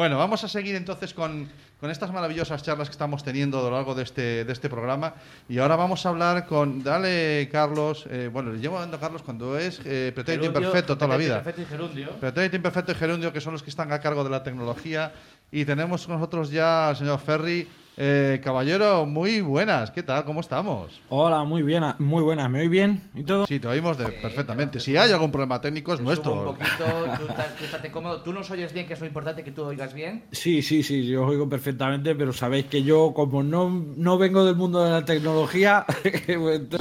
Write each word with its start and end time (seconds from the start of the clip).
Bueno, 0.00 0.16
vamos 0.16 0.42
a 0.44 0.48
seguir 0.48 0.76
entonces 0.76 1.12
con, 1.12 1.46
con 1.78 1.90
estas 1.90 2.10
maravillosas 2.10 2.62
charlas 2.62 2.88
que 2.88 2.92
estamos 2.92 3.22
teniendo 3.22 3.58
a 3.58 3.62
lo 3.64 3.70
largo 3.70 3.94
de 3.94 4.04
este, 4.04 4.46
de 4.46 4.50
este 4.54 4.70
programa. 4.70 5.12
Y 5.46 5.58
ahora 5.58 5.76
vamos 5.76 6.06
a 6.06 6.08
hablar 6.08 6.46
con. 6.46 6.82
Dale, 6.82 7.50
Carlos. 7.52 8.06
eh, 8.08 8.30
bueno, 8.32 8.50
le 8.50 8.60
llevo 8.60 8.76
hablando 8.76 8.96
a 8.96 9.00
Carlos 9.00 9.20
cuando 9.20 9.58
es 9.58 9.78
eh, 9.84 10.10
pretérito 10.14 10.46
imperfecto 10.46 10.96
toda 10.96 11.06
la 11.08 11.18
vida. 11.18 11.42
Perfecto 11.42 11.60
y 11.60 11.64
gerundio. 11.66 12.10
Pretérito 12.12 12.56
imperfecto 12.56 12.92
y 12.92 12.94
gerundio, 12.94 13.30
que 13.30 13.42
son 13.42 13.52
los 13.52 13.62
que 13.62 13.68
están 13.68 13.92
a 13.92 14.00
cargo 14.00 14.24
de 14.24 14.30
la 14.30 14.42
tecnología. 14.42 15.12
Y 15.52 15.66
tenemos 15.66 16.06
con 16.06 16.14
nosotros 16.14 16.50
ya 16.50 16.88
al 16.88 16.96
señor 16.96 17.20
Ferry. 17.20 17.68
Eh, 18.02 18.40
caballero, 18.42 19.04
muy 19.04 19.42
buenas. 19.42 19.90
¿Qué 19.90 20.02
tal? 20.02 20.24
¿Cómo 20.24 20.40
estamos? 20.40 21.02
Hola, 21.10 21.44
muy 21.44 21.60
bien, 21.62 21.84
muy 21.98 22.22
buenas. 22.22 22.48
¿Me 22.48 22.60
oí 22.60 22.68
bien 22.68 23.02
y 23.14 23.24
todo? 23.24 23.46
Sí, 23.46 23.60
te 23.60 23.68
oímos 23.68 23.98
de- 23.98 24.06
perfectamente. 24.06 24.80
Si 24.80 24.96
hay 24.96 25.12
algún 25.12 25.30
problema 25.30 25.60
técnico, 25.60 25.92
es 25.92 25.98
Te 25.98 26.04
subo 26.04 26.08
nuestro. 26.14 26.32
Un 26.32 26.44
poquito, 26.56 26.84
tú, 27.18 27.26
estás- 27.28 27.56
tú 27.58 27.64
estate 27.66 27.90
cómodo. 27.90 28.22
¿Tú 28.22 28.32
nos 28.32 28.50
oyes 28.50 28.72
bien, 28.72 28.86
que 28.86 28.94
es 28.94 29.00
lo 29.00 29.06
importante 29.06 29.44
que 29.44 29.52
tú 29.52 29.64
oigas 29.64 29.92
bien? 29.92 30.24
Sí, 30.32 30.62
sí, 30.62 30.82
sí, 30.82 31.06
yo 31.06 31.24
os 31.24 31.28
oigo 31.30 31.46
perfectamente, 31.46 32.14
pero 32.14 32.32
sabéis 32.32 32.64
que 32.64 32.82
yo, 32.82 33.12
como 33.14 33.42
no, 33.42 33.68
no 33.68 34.16
vengo 34.16 34.46
del 34.46 34.56
mundo 34.56 34.82
de 34.82 34.92
la 34.92 35.04
tecnología, 35.04 35.84
estoy 36.02 36.36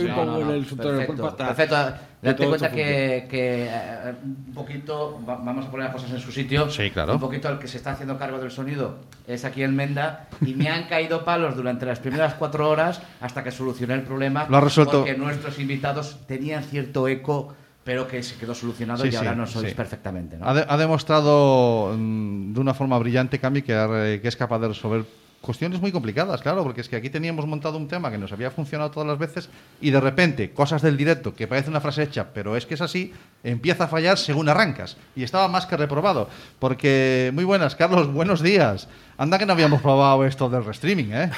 un 0.06 0.16
poco 0.16 0.40
en 0.40 0.50
el 0.52 0.66
subterráneo 0.68 1.00
del 1.00 1.06
cuerpo 1.08 1.28
hasta- 1.28 1.48
perfecto. 1.48 1.76
Date 2.22 2.46
cuenta 2.48 2.70
que, 2.70 3.28
que, 3.30 3.68
eh, 3.70 4.14
un 4.24 4.54
poquito, 4.54 5.22
va- 5.28 5.38
vamos 5.38 5.66
a 5.68 5.72
poner 5.72 5.86
las 5.86 5.94
cosas 5.96 6.12
en 6.12 6.20
su 6.20 6.32
sitio. 6.34 6.70
Sí, 6.70 6.92
claro. 6.92 7.14
Un 7.14 7.20
poquito 7.20 7.48
el 7.48 7.60
que 7.60 7.68
se 7.70 7.78
está 7.78 7.92
haciendo 7.92 8.18
cargo 8.18 8.40
del 8.40 8.52
sonido 8.52 8.98
es 9.26 9.46
aquí 9.46 9.62
el 9.64 9.72
Menda 9.72 10.28
y 10.46 10.54
me 10.54 10.68
han 10.70 10.84
caído 10.90 11.24
palos 11.24 11.56
durante 11.56 11.86
las 11.86 12.00
primeras 12.00 12.34
cuatro 12.34 12.70
horas 12.70 13.02
hasta 13.22 13.42
que 13.44 13.52
solucioné 13.52 13.94
el 13.94 14.02
problema. 14.02 14.48
Lo 14.50 14.58
has 14.58 14.64
resuelto. 14.66 15.00
Porque 15.06 15.18
nuestros 15.18 15.60
invitados 15.60 16.20
tenían 16.28 16.64
cierto 16.66 17.08
eco, 17.08 17.54
pero 17.86 18.06
que 18.08 18.22
se 18.22 18.36
quedó 18.36 18.54
solucionado 18.54 19.04
Sí, 19.06 19.12
y 19.14 19.16
ahora 19.16 19.32
sí, 19.32 19.38
nos 19.38 19.56
oís 19.56 19.70
sí. 19.70 19.76
perfectamente. 19.76 20.38
¿no? 20.38 20.46
Ha, 20.46 20.54
de- 20.54 20.66
ha 20.68 20.76
demostrado 20.78 21.96
mm, 21.98 22.54
de 22.54 22.60
una 22.60 22.74
forma 22.74 23.00
brillante, 23.00 23.40
Cami, 23.40 23.62
que, 23.62 23.74
ha- 23.74 23.88
que 23.88 24.28
es 24.28 24.36
capaz 24.36 24.60
de 24.60 24.68
resolver 24.68 25.06
cuestiones 25.42 25.80
muy 25.80 25.92
complicadas, 25.92 26.42
claro, 26.42 26.64
porque 26.64 26.82
es 26.82 26.90
que 26.90 26.96
aquí 26.96 27.10
teníamos 27.10 27.46
montado 27.46 27.78
un 27.78 27.88
tema 27.88 28.12
que 28.12 28.18
nos 28.18 28.32
había 28.32 28.52
funcionado 28.52 28.92
todas 28.92 29.08
las 29.08 29.18
veces 29.18 29.50
y 29.82 29.92
de 29.92 30.00
repente, 30.02 30.52
cosas 30.52 30.82
del 30.82 30.98
directo, 30.98 31.34
que 31.34 31.48
parece 31.48 31.70
una 31.70 31.82
frase 31.82 32.04
hecha, 32.04 32.28
pero 32.34 32.56
es 32.56 32.66
que 32.66 32.74
es 32.74 32.82
así, 32.82 33.14
empieza 33.44 33.86
a 33.86 33.88
fallar 33.88 34.18
según 34.18 34.50
arrancas. 34.50 34.98
Y 35.16 35.24
estaba 35.24 35.48
más 35.48 35.66
que 35.66 35.78
reprobado. 35.78 36.30
Porque, 36.60 37.32
muy 37.34 37.44
buenas, 37.44 37.76
Carlos, 37.76 38.12
buenos 38.14 38.42
días. 38.42 38.88
Anda 39.18 39.38
que 39.38 39.46
no 39.46 39.54
habíamos 39.54 39.82
probado 39.82 40.26
esto 40.26 40.50
del 40.50 40.66
restreaming, 40.66 41.14
¿eh? 41.14 41.32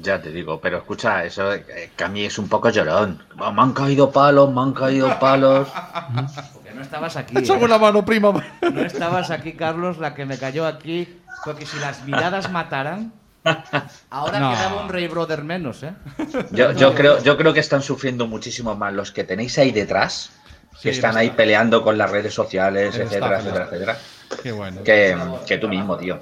Ya 0.00 0.20
te 0.20 0.30
digo, 0.30 0.58
pero 0.58 0.78
escucha, 0.78 1.22
eso 1.24 1.52
eh, 1.52 1.90
que 1.94 2.04
a 2.04 2.08
mí 2.08 2.24
es 2.24 2.38
un 2.38 2.48
poco 2.48 2.70
llorón. 2.70 3.22
Oh, 3.38 3.52
Me 3.52 3.62
han 3.62 3.72
caído 3.72 4.10
palos, 4.10 4.52
me 4.52 4.62
han 4.62 4.72
caído 4.72 5.18
palos. 5.18 5.68
Porque 6.54 6.70
no 6.74 6.80
estabas 6.80 7.16
aquí. 7.16 7.36
Échame 7.36 7.60
¿eh? 7.60 7.64
una 7.66 7.78
mano, 7.78 8.04
prima. 8.04 8.32
No 8.62 8.80
estabas 8.80 9.30
aquí, 9.30 9.52
Carlos, 9.52 9.98
la 9.98 10.14
que 10.14 10.24
me 10.24 10.38
cayó 10.38 10.66
aquí. 10.66 11.20
Porque 11.44 11.66
si 11.66 11.78
las 11.78 12.04
miradas 12.04 12.50
mataran, 12.50 13.12
ahora 14.10 14.38
No. 14.38 14.50
quedaba 14.52 14.82
un 14.84 14.88
Rey 14.88 15.08
Brother 15.08 15.42
menos, 15.42 15.82
¿eh? 15.82 15.92
Yo, 16.52 16.72
yo 16.72 16.94
creo, 16.94 17.22
yo 17.22 17.36
creo 17.36 17.52
que 17.52 17.60
están 17.60 17.82
sufriendo 17.82 18.26
muchísimo 18.26 18.74
más 18.76 18.92
los 18.92 19.10
que 19.12 19.24
tenéis 19.24 19.58
ahí 19.58 19.72
detrás, 19.72 20.30
Sí, 20.74 20.84
que 20.84 20.90
están 20.90 21.16
ahí 21.16 21.26
está. 21.26 21.36
peleando 21.38 21.82
con 21.82 21.98
las 21.98 22.10
redes 22.10 22.32
sociales, 22.32 22.96
etcétera, 22.96 23.38
etcétera, 23.40 23.64
etcétera, 23.66 23.98
Qué 24.42 24.52
bueno. 24.52 24.82
que, 24.82 25.16
que 25.46 25.58
tú 25.58 25.68
mismo, 25.68 25.96
tío. 25.96 26.18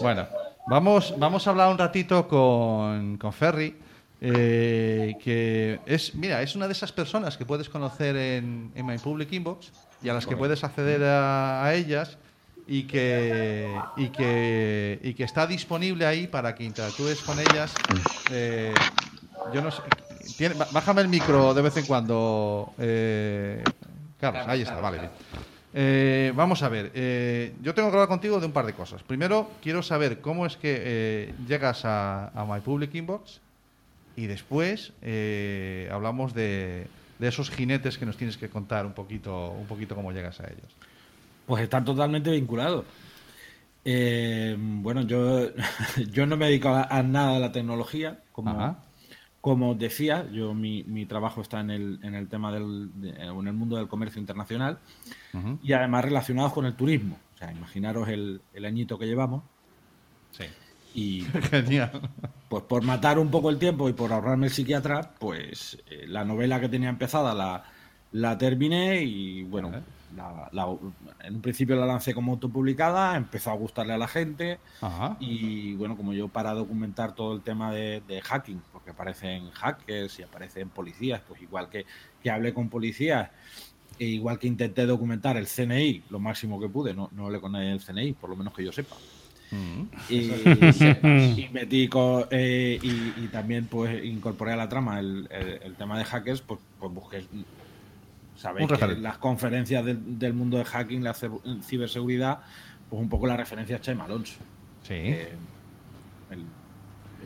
Bueno, 0.00 0.26
vamos, 0.66 1.14
vamos 1.18 1.46
a 1.46 1.50
hablar 1.50 1.68
un 1.70 1.76
ratito 1.78 2.26
con, 2.26 3.18
con 3.18 3.32
Ferry, 3.32 3.76
eh, 4.22 5.14
que 5.22 5.80
es, 5.86 6.14
mira, 6.14 6.40
es 6.42 6.54
una 6.56 6.66
de 6.66 6.72
esas 6.72 6.92
personas 6.92 7.36
que 7.36 7.44
puedes 7.44 7.68
conocer 7.68 8.16
en, 8.16 8.70
en 8.74 8.86
My 8.86 8.96
Public 8.98 9.32
Inbox 9.32 9.72
y 10.02 10.08
a 10.08 10.14
las 10.14 10.26
que 10.26 10.36
puedes 10.36 10.62
acceder 10.64 11.02
a, 11.04 11.62
a 11.64 11.74
ellas 11.74 12.16
y 12.72 12.84
que, 12.84 13.76
y, 13.96 14.06
que, 14.10 15.00
y 15.02 15.14
que 15.14 15.24
está 15.24 15.44
disponible 15.48 16.06
ahí 16.06 16.28
para 16.28 16.54
que 16.54 16.62
interactúes 16.62 17.20
con 17.22 17.36
ellas. 17.40 17.74
Eh, 18.30 18.72
yo 19.52 19.60
no 19.60 19.72
sé, 19.72 19.82
tiene- 20.36 20.54
ba- 20.54 20.68
bájame 20.70 21.02
el 21.02 21.08
micro 21.08 21.52
de 21.52 21.62
vez 21.62 21.76
en 21.76 21.84
cuando, 21.86 22.72
eh, 22.78 23.64
Carlos, 24.20 24.44
ahí 24.46 24.62
está, 24.62 24.80
vale, 24.80 24.98
bien. 25.00 25.10
Eh, 25.74 26.32
vamos 26.36 26.62
a 26.62 26.68
ver, 26.68 26.92
eh, 26.94 27.54
yo 27.60 27.74
tengo 27.74 27.88
que 27.90 27.94
hablar 27.96 28.08
contigo 28.08 28.38
de 28.38 28.46
un 28.46 28.52
par 28.52 28.66
de 28.66 28.72
cosas. 28.72 29.02
Primero, 29.02 29.50
quiero 29.60 29.82
saber 29.82 30.20
cómo 30.20 30.46
es 30.46 30.56
que 30.56 31.34
llegas 31.48 31.84
a, 31.84 32.28
a 32.28 32.44
My 32.44 32.60
Public 32.60 32.94
Inbox 32.94 33.40
y 34.14 34.26
después 34.26 34.92
hablamos 35.90 36.34
de, 36.34 36.86
de 37.18 37.28
esos 37.28 37.50
jinetes 37.50 37.98
que 37.98 38.06
nos 38.06 38.16
tienes 38.16 38.36
que 38.36 38.48
contar 38.48 38.86
un 38.86 38.92
poquito, 38.92 39.50
un 39.50 39.66
poquito 39.66 39.96
cómo 39.96 40.12
llegas 40.12 40.38
a 40.38 40.44
ellos. 40.44 40.72
Pues 41.50 41.64
están 41.64 41.84
totalmente 41.84 42.30
vinculados. 42.30 42.84
Eh, 43.84 44.56
bueno, 44.56 45.02
yo, 45.02 45.48
yo 46.12 46.24
no 46.24 46.36
me 46.36 46.46
dedico 46.46 46.68
a, 46.68 46.84
a 46.84 47.02
nada 47.02 47.34
de 47.34 47.40
la 47.40 47.50
tecnología, 47.50 48.20
como, 48.30 48.50
Ajá. 48.50 48.78
como 49.40 49.74
decía, 49.74 50.28
yo 50.30 50.54
mi, 50.54 50.84
mi 50.84 51.06
trabajo 51.06 51.40
está 51.40 51.58
en 51.58 51.70
el, 51.70 51.98
en 52.04 52.14
el 52.14 52.28
tema 52.28 52.52
del 52.52 52.90
de- 53.00 53.10
en 53.20 53.46
el 53.48 53.52
mundo 53.52 53.76
del 53.78 53.88
comercio 53.88 54.20
internacional 54.20 54.78
y 55.60 55.72
además 55.72 56.04
relacionados 56.04 56.52
con 56.52 56.66
el 56.66 56.74
turismo. 56.74 57.18
O 57.34 57.38
sea, 57.38 57.50
imaginaros 57.50 58.08
el, 58.08 58.40
el 58.54 58.64
añito 58.64 58.96
que 58.96 59.06
llevamos 59.06 59.42
Sí. 60.30 60.44
y 60.94 61.22
Genial. 61.50 61.90
pues 62.48 62.62
por 62.62 62.84
matar 62.84 63.18
un 63.18 63.28
poco 63.28 63.50
el 63.50 63.58
tiempo 63.58 63.88
y 63.88 63.92
por 63.92 64.12
ahorrarme 64.12 64.46
el 64.46 64.52
psiquiatra, 64.52 65.14
pues 65.18 65.82
eh, 65.88 66.04
la 66.06 66.24
novela 66.24 66.60
que 66.60 66.68
tenía 66.68 66.90
empezada 66.90 67.34
la, 67.34 67.64
la 68.12 68.38
terminé 68.38 69.02
y 69.02 69.42
bueno. 69.42 69.72
La- 70.16 70.48
la- 70.52 70.66
en 71.24 71.34
un 71.36 71.40
principio 71.40 71.76
la 71.76 71.86
lancé 71.86 72.14
como 72.14 72.32
autopublicada, 72.32 73.16
empezó 73.16 73.50
a 73.50 73.54
gustarle 73.54 73.92
a 73.94 73.98
la 73.98 74.08
gente 74.08 74.58
Ajá. 74.80 75.16
y 75.20 75.74
bueno, 75.74 75.96
como 75.96 76.12
yo 76.12 76.28
para 76.28 76.52
documentar 76.52 77.14
todo 77.14 77.34
el 77.34 77.42
tema 77.42 77.72
de, 77.72 78.02
de 78.08 78.20
hacking, 78.20 78.60
porque 78.72 78.90
aparecen 78.90 79.50
hackers 79.50 80.18
y 80.18 80.22
aparecen 80.22 80.68
policías, 80.68 81.20
pues 81.26 81.40
igual 81.42 81.68
que, 81.68 81.86
que 82.22 82.30
hablé 82.30 82.52
con 82.54 82.68
policías, 82.68 83.30
e 83.98 84.04
igual 84.06 84.38
que 84.38 84.46
intenté 84.46 84.86
documentar 84.86 85.36
el 85.36 85.46
CNI 85.46 86.04
lo 86.10 86.18
máximo 86.18 86.58
que 86.60 86.68
pude, 86.68 86.94
no, 86.94 87.08
no 87.12 87.26
hablé 87.26 87.40
con 87.40 87.52
nadie 87.52 87.68
del 87.68 87.80
CNI, 87.80 88.12
por 88.14 88.30
lo 88.30 88.36
menos 88.36 88.54
que 88.54 88.64
yo 88.64 88.72
sepa. 88.72 88.96
Ujú. 89.52 89.88
Y, 90.08 91.40
y 91.40 91.48
metí 91.52 91.88
co- 91.88 92.26
eh, 92.30 92.78
y, 92.80 93.24
y 93.24 93.28
también 93.32 93.66
pues 93.66 94.04
incorporé 94.04 94.52
a 94.52 94.56
la 94.56 94.68
trama 94.68 95.00
el, 95.00 95.26
el- 95.30 95.60
el 95.64 95.74
tema 95.74 95.98
de 95.98 96.04
hackers, 96.04 96.40
pues, 96.40 96.60
pues 96.78 96.92
busqué 96.94 97.24
sabéis 98.40 98.68
que 98.68 98.86
las 98.96 99.18
conferencias 99.18 99.84
del, 99.84 100.18
del 100.18 100.32
mundo 100.32 100.56
de 100.58 100.64
hacking, 100.64 101.04
la 101.04 101.14
ciberseguridad, 101.62 102.40
pues 102.88 103.00
un 103.02 103.08
poco 103.08 103.26
la 103.26 103.36
referencia 103.36 103.76
a 103.76 103.80
Chema 103.80 104.04
Alonso. 104.04 104.36
Sí. 104.82 104.94
Eh, 104.94 105.28
el- 106.30 106.44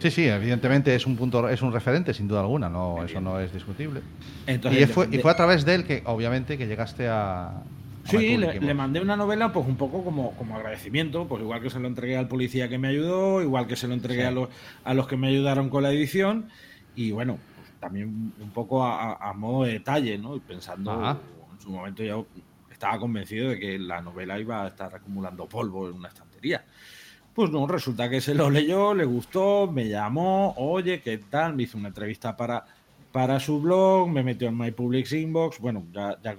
Sí, 0.00 0.10
sí, 0.10 0.24
evidentemente 0.26 0.92
es 0.94 1.06
un 1.06 1.16
punto, 1.16 1.48
es 1.48 1.62
un 1.62 1.72
referente, 1.72 2.12
sin 2.12 2.26
duda 2.26 2.40
alguna, 2.40 2.68
no, 2.68 3.04
eso 3.04 3.20
no 3.20 3.38
es 3.38 3.52
discutible. 3.52 4.00
entonces, 4.44 4.82
y, 4.82 4.86
fue, 4.92 5.08
y 5.10 5.18
fue 5.18 5.30
a 5.30 5.36
través 5.36 5.64
de 5.64 5.76
él 5.76 5.84
que, 5.84 6.02
obviamente, 6.06 6.58
que 6.58 6.66
llegaste 6.66 7.06
a. 7.08 7.62
Sí, 8.06 8.36
le, 8.36 8.74
mandé 8.74 9.00
una 9.00 9.16
novela 9.16 9.52
pues 9.52 9.66
un 9.66 9.76
poco 9.76 10.04
como, 10.04 10.32
como 10.32 10.56
agradecimiento, 10.56 11.26
pues 11.28 11.40
igual 11.42 11.62
que 11.62 11.70
se 11.70 11.78
lo 11.78 11.86
entregué 11.86 12.16
al 12.18 12.26
policía 12.28 12.68
que 12.68 12.76
me 12.76 12.88
ayudó, 12.88 13.40
igual 13.40 13.66
que 13.68 13.76
se 13.76 13.86
lo 13.88 13.94
entregué 13.94 14.22
Sí. 14.22 14.26
a, 14.26 14.30
los, 14.32 14.48
a 14.84 14.92
los 14.94 15.06
que 15.06 15.16
me 15.16 15.28
ayudaron 15.28 15.70
con 15.70 15.84
la 15.84 15.90
edición 15.92 16.48
y 16.96 17.12
bueno, 17.12 17.38
también 17.84 18.32
un 18.40 18.50
poco 18.50 18.82
a, 18.84 19.12
a- 19.14 19.32
modo 19.34 19.64
de 19.64 19.74
detalle, 19.74 20.16
¿no? 20.16 20.34
Y 20.36 20.40
pensando, 20.40 20.90
Ajá. 20.90 21.18
en 21.52 21.60
su 21.60 21.70
momento 21.70 22.02
yo 22.02 22.26
estaba 22.70 22.98
convencido 22.98 23.50
de 23.50 23.58
que 23.58 23.78
la 23.78 24.00
novela 24.00 24.38
iba 24.38 24.64
a 24.64 24.68
estar 24.68 24.94
acumulando 24.94 25.46
polvo 25.46 25.88
en 25.88 25.94
una 25.96 26.08
estantería. 26.08 26.64
Pues 27.34 27.50
no, 27.50 27.66
resulta 27.66 28.08
que 28.08 28.20
se 28.20 28.34
lo 28.34 28.48
leyó, 28.48 28.94
le 28.94 29.04
gustó, 29.04 29.70
me 29.70 29.88
llamó, 29.88 30.54
oye, 30.56 31.00
¿qué 31.02 31.18
tal? 31.18 31.54
Me 31.54 31.64
hizo 31.64 31.76
una 31.76 31.88
entrevista 31.88 32.36
para, 32.36 32.64
para 33.12 33.38
su 33.38 33.60
blog, 33.60 34.08
me 34.08 34.22
metió 34.22 34.48
en 34.48 34.56
My 34.56 34.70
Public 34.70 35.10
Inbox. 35.12 35.58
Bueno, 35.58 35.84
ya, 35.92 36.16
ya 36.22 36.36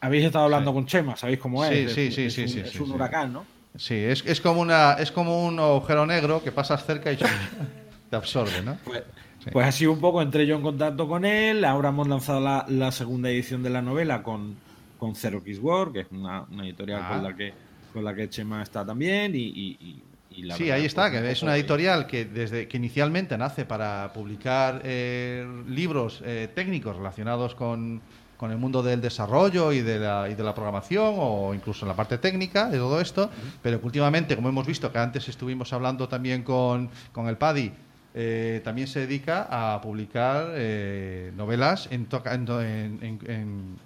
habéis 0.00 0.24
estado 0.24 0.46
hablando 0.46 0.70
Sí. 0.70 0.74
con 0.74 0.86
Chema, 0.86 1.16
¿sabéis 1.16 1.38
cómo 1.38 1.64
Sí, 1.64 1.74
es? 1.74 1.92
sí, 1.92 2.00
Es- 2.06 2.14
sí, 2.14 2.22
es 2.24 2.34
sí, 2.34 2.42
un- 2.42 2.48
sí, 2.48 2.60
Es 2.60 2.70
sí, 2.72 2.78
un 2.80 2.86
sí. 2.86 2.92
huracán, 2.94 3.32
¿no? 3.32 3.44
Sí, 3.76 3.94
es, 3.94 4.24
es, 4.26 4.40
como 4.40 4.60
una, 4.62 4.94
es 4.94 5.12
como 5.12 5.46
un 5.46 5.58
agujero 5.60 6.04
negro 6.04 6.42
que 6.42 6.50
pasas 6.50 6.84
cerca 6.84 7.12
y 7.12 7.16
te 8.10 8.16
absorbe, 8.16 8.60
¿no? 8.64 8.76
Pues, 8.84 9.02
Sí. 9.42 9.48
pues 9.52 9.66
así 9.66 9.86
un 9.86 10.00
poco 10.00 10.20
entré 10.20 10.46
yo 10.46 10.56
en 10.56 10.60
contacto 10.62 11.08
con 11.08 11.24
él. 11.24 11.64
Ahora 11.64 11.88
hemos 11.88 12.06
lanzado 12.06 12.40
la, 12.40 12.66
la 12.68 12.92
segunda 12.92 13.30
edición 13.30 13.62
de 13.62 13.70
la 13.70 13.80
novela 13.80 14.22
con, 14.22 14.54
con 14.98 15.14
Zero 15.14 15.42
Kiss 15.42 15.58
War, 15.62 15.92
que 15.92 16.00
es 16.00 16.06
una, 16.10 16.42
una 16.50 16.64
editorial 16.66 17.00
Ah. 17.02 17.08
con 17.14 17.22
la 17.24 17.34
que 17.34 17.54
con 17.94 18.04
la 18.04 18.14
que 18.14 18.28
Chema 18.28 18.62
está 18.62 18.84
también. 18.84 19.34
Y, 19.34 19.38
y- 19.38 20.02
y- 20.30 20.42
la 20.42 20.56
Sí, 20.56 20.64
verdad, 20.64 20.76
ahí 20.78 20.84
está, 20.84 21.10
que 21.10 21.30
es 21.30 21.42
una 21.42 21.56
editorial 21.56 22.06
que 22.06 22.24
desde 22.26 22.68
que 22.68 22.76
inicialmente 22.76 23.36
nace 23.38 23.64
para 23.64 24.12
publicar 24.12 24.80
eh, 24.84 25.46
libros 25.68 26.22
eh, 26.24 26.48
técnicos 26.54 26.96
relacionados 26.96 27.54
con, 27.54 28.00
con 28.36 28.50
el 28.52 28.56
mundo 28.58 28.82
del 28.82 29.00
desarrollo 29.00 29.72
y 29.72 29.80
de, 29.80 29.98
la, 29.98 30.28
y 30.30 30.34
de 30.34 30.42
la 30.44 30.54
programación 30.54 31.14
o 31.18 31.52
incluso 31.54 31.84
en 31.84 31.88
la 31.88 31.96
parte 31.96 32.16
técnica 32.18 32.68
de 32.70 32.78
todo 32.78 33.00
esto, 33.00 33.28
pero 33.62 33.80
que 33.80 33.86
últimamente, 33.86 34.36
como 34.36 34.48
hemos 34.50 34.66
visto 34.66 34.92
que 34.92 34.98
antes 34.98 35.28
estuvimos 35.28 35.72
hablando 35.72 36.08
también 36.08 36.42
con, 36.44 36.90
con 37.12 37.26
el 37.26 37.36
PADI, 37.36 37.72
eh, 38.14 38.60
también 38.64 38.88
se 38.88 39.00
dedica 39.00 39.46
a 39.50 39.80
publicar 39.80 40.48
eh, 40.54 41.32
novelas 41.36 41.88
en, 41.90 42.06
toca- 42.06 42.34
en, 42.34 42.48
en- 42.48 42.98
en- 43.02 43.30
en 43.30 43.76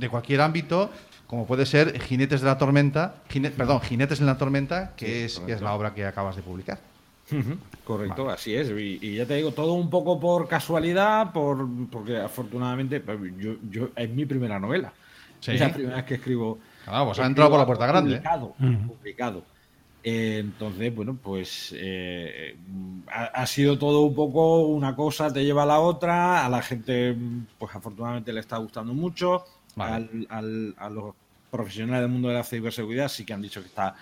de 0.00 0.08
cualquier 0.08 0.40
ámbito, 0.40 0.90
como 1.26 1.46
puede 1.46 1.66
ser 1.66 2.00
Jinetes 2.00 2.40
de 2.40 2.46
la 2.48 2.58
Tormenta, 2.58 3.16
Jine- 3.30 3.50
perdón, 3.50 3.80
Jinetes 3.80 4.20
en 4.20 4.26
la 4.26 4.36
Tormenta, 4.38 4.92
que, 4.96 5.24
es, 5.24 5.38
que 5.40 5.52
es 5.52 5.60
la 5.62 5.72
obra 5.74 5.94
que 5.94 6.04
acabas 6.04 6.36
de 6.36 6.42
publicar. 6.42 6.78
Correcto, 7.84 8.28
así 8.30 8.54
es. 8.54 8.68
Y, 8.70 8.98
y 9.00 9.16
ya 9.16 9.26
te 9.26 9.34
digo, 9.34 9.52
todo 9.52 9.72
un 9.74 9.90
poco 9.90 10.18
por 10.20 10.46
casualidad, 10.48 11.32
por 11.32 11.66
porque 11.90 12.18
afortunadamente 12.18 13.00
pues, 13.00 13.18
yo, 13.38 13.54
yo 13.70 13.88
es 13.96 14.10
mi 14.10 14.26
primera 14.26 14.58
novela. 14.58 14.92
Sí. 15.40 15.52
Es 15.52 15.60
la 15.60 15.72
primera 15.72 15.96
vez 15.96 16.04
que 16.04 16.14
escribo. 16.14 16.58
Ah, 16.86 17.02
pues 17.04 17.18
ha 17.18 17.26
entrado 17.26 17.50
por 17.50 17.58
la 17.58 17.66
puerta 17.66 17.86
grande. 17.86 18.10
Publicado. 18.16 18.54
Ujú. 18.60 18.94
publicado. 18.96 19.44
Eh, 20.06 20.36
entonces, 20.40 20.94
bueno, 20.94 21.16
pues 21.20 21.74
eh, 21.76 22.56
ha, 23.10 23.24
ha 23.24 23.46
sido 23.46 23.78
todo 23.78 24.02
un 24.02 24.14
poco 24.14 24.58
una 24.66 24.94
cosa 24.94 25.32
te 25.32 25.42
lleva 25.44 25.62
a 25.62 25.66
la 25.66 25.80
otra. 25.80 26.44
A 26.44 26.48
la 26.50 26.60
gente, 26.60 27.16
pues 27.58 27.74
afortunadamente 27.74 28.32
le 28.32 28.40
está 28.40 28.58
gustando 28.58 28.92
mucho. 28.92 29.44
Vale. 29.76 29.94
Al- 29.94 30.26
al- 30.28 30.74
a 30.76 30.90
los 30.90 31.14
profesionales 31.50 32.02
del 32.02 32.10
mundo 32.10 32.28
de 32.28 32.34
la 32.34 32.44
ciberseguridad 32.44 33.08
sí 33.08 33.24
que 33.24 33.32
han 33.32 33.40
dicho 33.42 33.60
que 33.62 33.68
está 33.68 33.94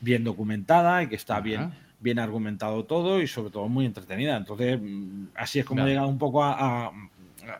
bien 0.00 0.24
documentada 0.24 1.02
y 1.02 1.08
que 1.08 1.16
está 1.16 1.34
Ajá. 1.34 1.42
bien, 1.42 1.72
bien 2.00 2.18
argumentado 2.18 2.84
todo 2.84 3.20
y 3.20 3.26
sobre 3.26 3.50
todo 3.50 3.68
muy 3.68 3.84
entretenida. 3.84 4.38
Entonces, 4.38 4.80
mm, 4.80 5.24
así 5.34 5.58
es 5.58 5.66
como 5.66 5.82
he 5.84 5.88
llegado 5.90 6.08
un 6.08 6.18
poco 6.18 6.42
a, 6.42 6.86
a- 6.86 6.92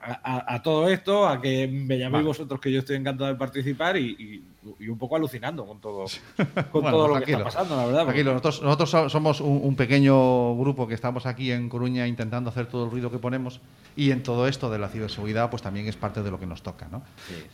a- 0.03 0.55
a- 0.55 0.63
todo 0.63 0.89
esto, 0.89 1.27
a 1.29 1.41
que 1.41 1.67
me 1.69 1.99
llaméis 1.99 2.13
Vale. 2.13 2.27
vosotros 2.27 2.61
que 2.61 2.71
yo 2.73 2.79
estoy 2.81 2.97
encantado 2.97 3.29
de 3.31 3.37
participar 3.37 3.97
y, 3.97 4.11
y- 4.19 4.45
y 4.79 4.89
un 4.89 4.99
poco 4.99 5.17
alucinando 5.17 5.67
con 5.67 5.81
todo, 5.81 6.05
con 6.37 6.47
Bueno, 6.83 6.91
todo 6.91 7.09
lo 7.09 7.21
que 7.25 7.33
está 7.33 7.45
pasando, 7.45 7.77
la 7.77 7.87
verdad. 7.87 8.05
porque- 8.05 8.25
nosotros, 8.25 8.63
nosotros 8.63 8.91
so- 8.91 9.09
somos 9.09 9.41
un, 9.41 9.61
un 9.63 9.75
pequeño 9.77 10.57
grupo 10.57 10.87
que 10.87 10.95
estamos 10.95 11.25
aquí 11.27 11.51
en 11.51 11.69
Coruña 11.69 12.07
intentando 12.07 12.51
hacer 12.51 12.67
todo 12.67 12.85
el 12.85 12.91
ruido 12.91 13.11
que 13.11 13.19
ponemos 13.19 13.61
y 13.97 14.11
en 14.11 14.23
todo 14.23 14.47
esto 14.49 14.71
de 14.71 14.79
la 14.79 14.89
ciberseguridad 14.89 15.49
pues 15.51 15.63
también 15.63 15.87
es 15.89 15.97
parte 15.97 16.23
de 16.23 16.31
lo 16.31 16.39
que 16.39 16.47
nos 16.47 16.63
toca. 16.63 16.89
¿no? 16.91 17.03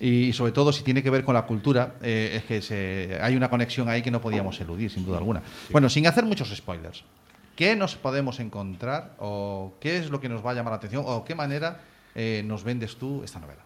Y 0.00 0.32
sobre 0.32 0.52
todo 0.52 0.72
si 0.72 0.82
tiene 0.82 1.02
que 1.02 1.10
ver 1.10 1.24
con 1.24 1.34
la 1.34 1.42
cultura, 1.46 1.94
eh, 2.02 2.32
es 2.36 2.44
que 2.44 2.60
se- 2.62 3.18
hay 3.22 3.36
una 3.36 3.48
conexión 3.50 3.88
ahí 3.88 4.02
que 4.02 4.10
no 4.10 4.20
podíamos 4.20 4.60
eludir, 4.60 4.90
sin 4.90 5.04
duda 5.06 5.18
alguna. 5.18 5.42
Bueno, 5.70 5.88
sin 5.88 6.06
hacer 6.06 6.24
muchos 6.24 6.54
spoilers, 6.54 7.04
¿qué 7.54 7.74
nos 7.76 7.94
podemos 7.96 8.38
encontrar 8.40 9.14
o 9.18 9.74
qué 9.80 9.96
es 9.98 10.10
lo 10.10 10.20
que 10.20 10.28
nos 10.28 10.44
va 10.44 10.50
a 10.50 10.54
llamar 10.54 10.72
la 10.72 10.76
atención 10.76 11.04
o 11.06 11.24
qué 11.24 11.34
manera 11.34 11.80
eh, 12.16 12.42
nos 12.44 12.64
vendes 12.64 12.96
tú 12.96 13.22
esta 13.22 13.38
novela? 13.38 13.62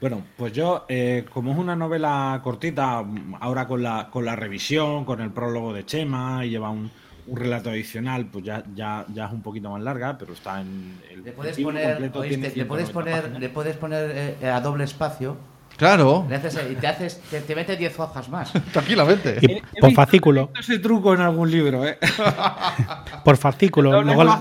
Bueno, 0.00 0.22
pues 0.36 0.52
yo, 0.52 0.84
eh, 0.88 1.24
como 1.32 1.52
es 1.52 1.58
una 1.58 1.74
novela 1.74 2.40
cortita, 2.44 3.02
ahora 3.40 3.66
con 3.66 3.82
la, 3.82 4.10
con 4.10 4.24
la 4.24 4.36
revisión, 4.36 5.04
con 5.04 5.20
el 5.20 5.30
prólogo 5.30 5.72
de 5.72 5.86
Chema 5.86 6.44
y 6.44 6.50
lleva 6.50 6.68
un, 6.68 6.90
un 7.26 7.36
relato 7.36 7.70
adicional, 7.70 8.26
pues 8.26 8.44
ya, 8.44 8.62
ya, 8.74 9.06
ya 9.14 9.26
es 9.26 9.32
un 9.32 9.40
poquito 9.40 9.70
más 9.70 9.82
larga, 9.82 10.18
pero 10.18 10.34
está 10.34 10.60
en 10.60 11.00
el 11.10 11.24
Le 11.24 11.32
puedes 11.32 11.58
poner, 11.58 11.92
completo 11.92 12.18
oíste, 12.18 12.36
tiene 12.36 12.54
le 12.54 12.64
puedes 12.66 12.86
190 12.88 12.92
poner, 12.92 13.22
páginas. 13.22 13.40
le 13.40 13.48
puedes 13.48 13.76
poner 13.76 14.36
eh, 14.42 14.48
a 14.50 14.60
doble 14.60 14.84
espacio 14.84 15.36
Claro, 15.76 16.26
haces, 16.32 16.58
y 16.70 16.74
te 16.76 16.86
haces, 16.86 17.20
te, 17.30 17.40
te 17.40 17.54
mete 17.56 17.76
10 17.76 17.98
hojas 18.00 18.28
más. 18.28 18.52
tranquilamente. 18.72 19.38
Y 19.40 19.80
por 19.80 19.92
fascículo. 19.92 20.50
He 20.54 20.58
visto 20.58 20.72
ese 20.72 20.78
truco 20.82 21.14
en 21.14 21.20
algún 21.20 21.50
libro, 21.50 21.84
¿eh? 21.86 21.98
Por 23.24 23.36
fascículo. 23.36 23.90
¿no? 24.02 24.14
¿Cómo 24.14 24.40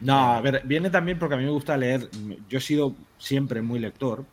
No, 0.00 0.32
a 0.36 0.40
ver, 0.40 0.62
viene 0.64 0.88
también 0.88 1.18
porque 1.18 1.34
a 1.34 1.38
mí 1.38 1.44
me 1.44 1.50
gusta 1.50 1.76
leer. 1.76 2.08
Yo 2.48 2.56
he 2.56 2.60
sido 2.62 2.94
siempre 3.18 3.60
muy 3.60 3.78
lector, 3.78 4.24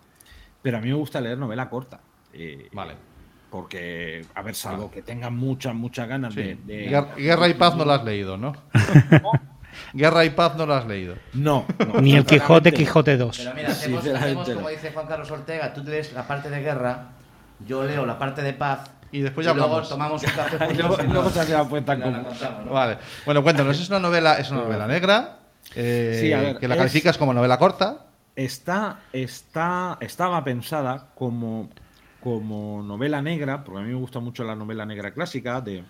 pero 0.62 0.78
a 0.78 0.80
mí 0.82 0.88
me 0.88 0.94
gusta 0.96 1.20
leer 1.20 1.38
novela 1.38 1.70
corta. 1.70 2.00
Eh, 2.34 2.70
Vale. 2.72 2.94
Porque, 3.50 4.26
a 4.36 4.42
ver, 4.42 4.56
salvo 4.56 4.90
que 4.92 5.02
tengan 5.02 5.36
muchas, 5.36 5.74
muchas 5.76 6.08
ganas 6.08 6.34
Sí. 6.34 6.42
de, 6.42 6.56
de- 6.66 6.90
Guer- 6.90 7.16
Guerra 7.16 7.48
y 7.50 7.54
paz 7.54 7.76
no 7.76 7.84
la 7.86 7.96
has 7.96 8.04
leído, 8.06 8.38
¿no? 8.38 8.54
Guerra 9.94 10.26
y 10.26 10.30
paz 10.32 10.56
no 10.56 10.66
la 10.66 10.78
has 10.80 10.86
leído. 10.88 11.16
No, 11.34 11.66
no, 11.94 12.02
ni 12.02 12.16
el 12.16 12.26
Quijote. 12.26 12.72
Quijote 12.74 13.18
2. 13.18 13.38
Pero 13.38 13.54
mira, 13.56 13.70
hacemos, 13.70 14.04
como 14.50 14.70
dice 14.70 14.92
Juan 14.92 15.08
Carlos 15.08 15.32
Ortega, 15.32 15.74
tú 15.74 15.84
lees 15.84 16.14
la 16.14 16.28
parte 16.28 16.50
de 16.50 16.60
guerra, 16.62 17.10
yo 17.66 17.84
leo 17.84 18.06
la 18.06 18.18
parte 18.20 18.42
de 18.42 18.54
paz 18.54 18.90
Y 19.12 19.22
después 19.22 19.46
ya 19.46 19.54
luego 19.54 19.68
hablamos. 19.70 19.90
tomamos 19.90 20.24
un 20.24 20.30
café 20.30 20.58
Y 20.74 20.78
luego, 20.78 20.98
y 21.04 21.08
luego 21.08 21.30
se 21.30 21.40
ha 21.42 21.46
quedado 21.46 21.66
¿no? 21.66 22.72
Vale. 22.72 22.98
Bueno, 23.26 23.42
cuéntanos, 23.44 23.80
es 23.80 23.90
una 23.90 24.00
novela, 24.00 24.38
es 24.38 24.52
una 24.52 24.62
novela 24.62 24.88
negra. 24.88 25.40
eh, 25.76 26.18
Sí, 26.22 26.34
a 26.34 26.40
ver, 26.42 26.58
que 26.58 26.68
la 26.68 26.76
es- 26.76 26.80
calificas 26.80 27.18
como 27.18 27.34
novela 27.34 27.58
corta. 27.58 28.04
Está, 28.36 29.00
está, 29.14 29.98
estaba 30.00 30.44
pensada 30.44 31.08
como, 31.16 31.70
como 32.22 32.84
novela 32.84 33.20
negra, 33.22 33.64
porque 33.64 33.80
a 33.82 33.84
mí 33.84 33.90
me 33.94 34.00
gusta 34.00 34.20
mucho 34.20 34.44
la 34.44 34.56
novela 34.56 34.86
negra 34.86 35.12
clásica, 35.12 35.60
de, 35.62 35.84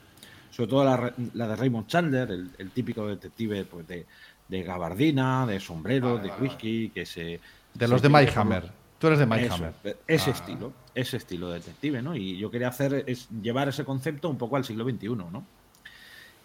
sobre 0.57 0.69
todo 0.71 0.83
la, 0.83 0.97
re- 0.97 1.13
la 1.35 1.47
de 1.49 1.55
Raymond 1.55 1.85
Chandler, 1.85 2.31
el, 2.31 2.49
el 2.57 2.71
típico 2.71 3.05
detective 3.05 3.63
pues, 3.65 3.87
de, 3.87 4.07
de 4.47 4.63
gabardina, 4.63 5.45
de 5.45 5.59
sombrero, 5.59 6.15
Vale, 6.15 6.21
de 6.23 6.29
vale, 6.29 6.41
whisky, 6.41 6.89
que 6.89 7.05
se... 7.05 7.21
De 7.23 7.39
se 7.85 7.87
los 7.87 8.01
de 8.01 8.09
Mike 8.09 8.33
como- 8.33 8.41
Hammer. 8.41 8.71
Tú 8.97 9.05
eres 9.05 9.19
de 9.19 9.27
Mike 9.27 9.45
Eso, 9.45 9.53
Hammer. 9.53 9.73
ese 10.07 10.29
Ah. 10.31 10.33
estilo, 10.33 10.73
ese 10.95 11.17
estilo 11.17 11.49
de 11.49 11.59
detective, 11.59 12.01
¿no? 12.01 12.15
Y 12.15 12.37
yo 12.39 12.49
quería 12.49 12.69
hacer 12.69 13.03
es 13.05 13.29
llevar 13.29 13.69
ese 13.69 13.85
concepto 13.85 14.27
un 14.27 14.37
poco 14.39 14.55
al 14.57 14.65
siglo 14.65 14.83
XXI, 14.89 15.09
¿no? 15.09 15.45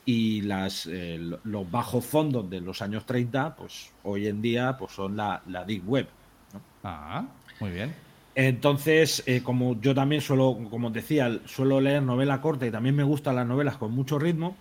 Y 0.05 0.43
las, 0.43 0.85
eh, 0.87 1.17
lo- 1.19 1.41
los 1.45 1.71
bajos 1.71 2.05
fondos 2.05 2.51
de 2.51 2.61
los 2.61 2.83
años 2.83 3.07
30, 3.07 3.57
pues 3.57 3.91
hoy 4.03 4.27
en 4.27 4.43
día 4.43 4.77
pues 4.77 4.93
son 4.93 5.17
la, 5.17 5.41
la 5.47 5.65
Deep 5.65 5.89
Web. 5.89 6.09
¿no? 6.53 6.61
Ah, 6.85 7.25
muy 7.61 7.71
bien. 7.71 7.95
Entonces, 8.35 9.23
eh, 9.27 9.43
como 9.43 9.79
yo 9.81 9.95
también 9.95 10.23
suelo, 10.23 10.57
como 10.71 10.89
os 10.89 10.93
decía, 10.93 11.41
suelo 11.45 11.81
leer 11.81 12.03
novela 12.03 12.41
corta 12.41 12.67
y 12.67 12.71
también 12.71 12.97
me 12.97 13.03
gustan 13.03 13.37
las 13.37 13.47
novelas 13.47 13.77
con 13.77 13.93
mucho 13.93 14.19
ritmo, 14.19 14.57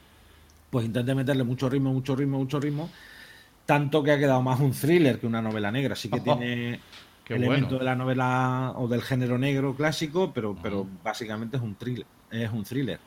pues 0.70 0.86
intenté 0.86 1.16
meterle 1.16 1.44
mucho 1.44 1.70
ritmo, 1.70 1.94
mucho 1.94 2.16
ritmo, 2.16 2.38
mucho 2.38 2.60
ritmo, 2.60 2.90
tanto 3.66 4.04
que 4.04 4.12
ha 4.12 4.18
quedado 4.20 4.42
más 4.42 4.60
un 4.60 4.72
thriller 4.72 5.20
que 5.20 5.28
una 5.28 5.42
novela 5.42 5.72
negra. 5.72 5.96
Sí 5.96 6.10
que 6.10 6.20
Oh, 6.20 6.24
tiene 6.38 6.80
qué 7.24 7.36
elementos 7.36 7.70
bueno. 7.70 7.80
de 7.80 7.86
la 7.86 7.96
novela 7.96 8.74
o 8.76 8.88
del 8.90 9.02
género 9.02 9.38
negro 9.38 9.74
clásico, 9.76 10.32
pero, 10.34 10.56
pero 10.62 10.86
básicamente 11.04 11.56
es 11.58 11.64
un 11.64 11.76
thriller. 11.76 12.06
Es 12.30 12.52
un 12.52 12.64
thriller. 12.64 13.00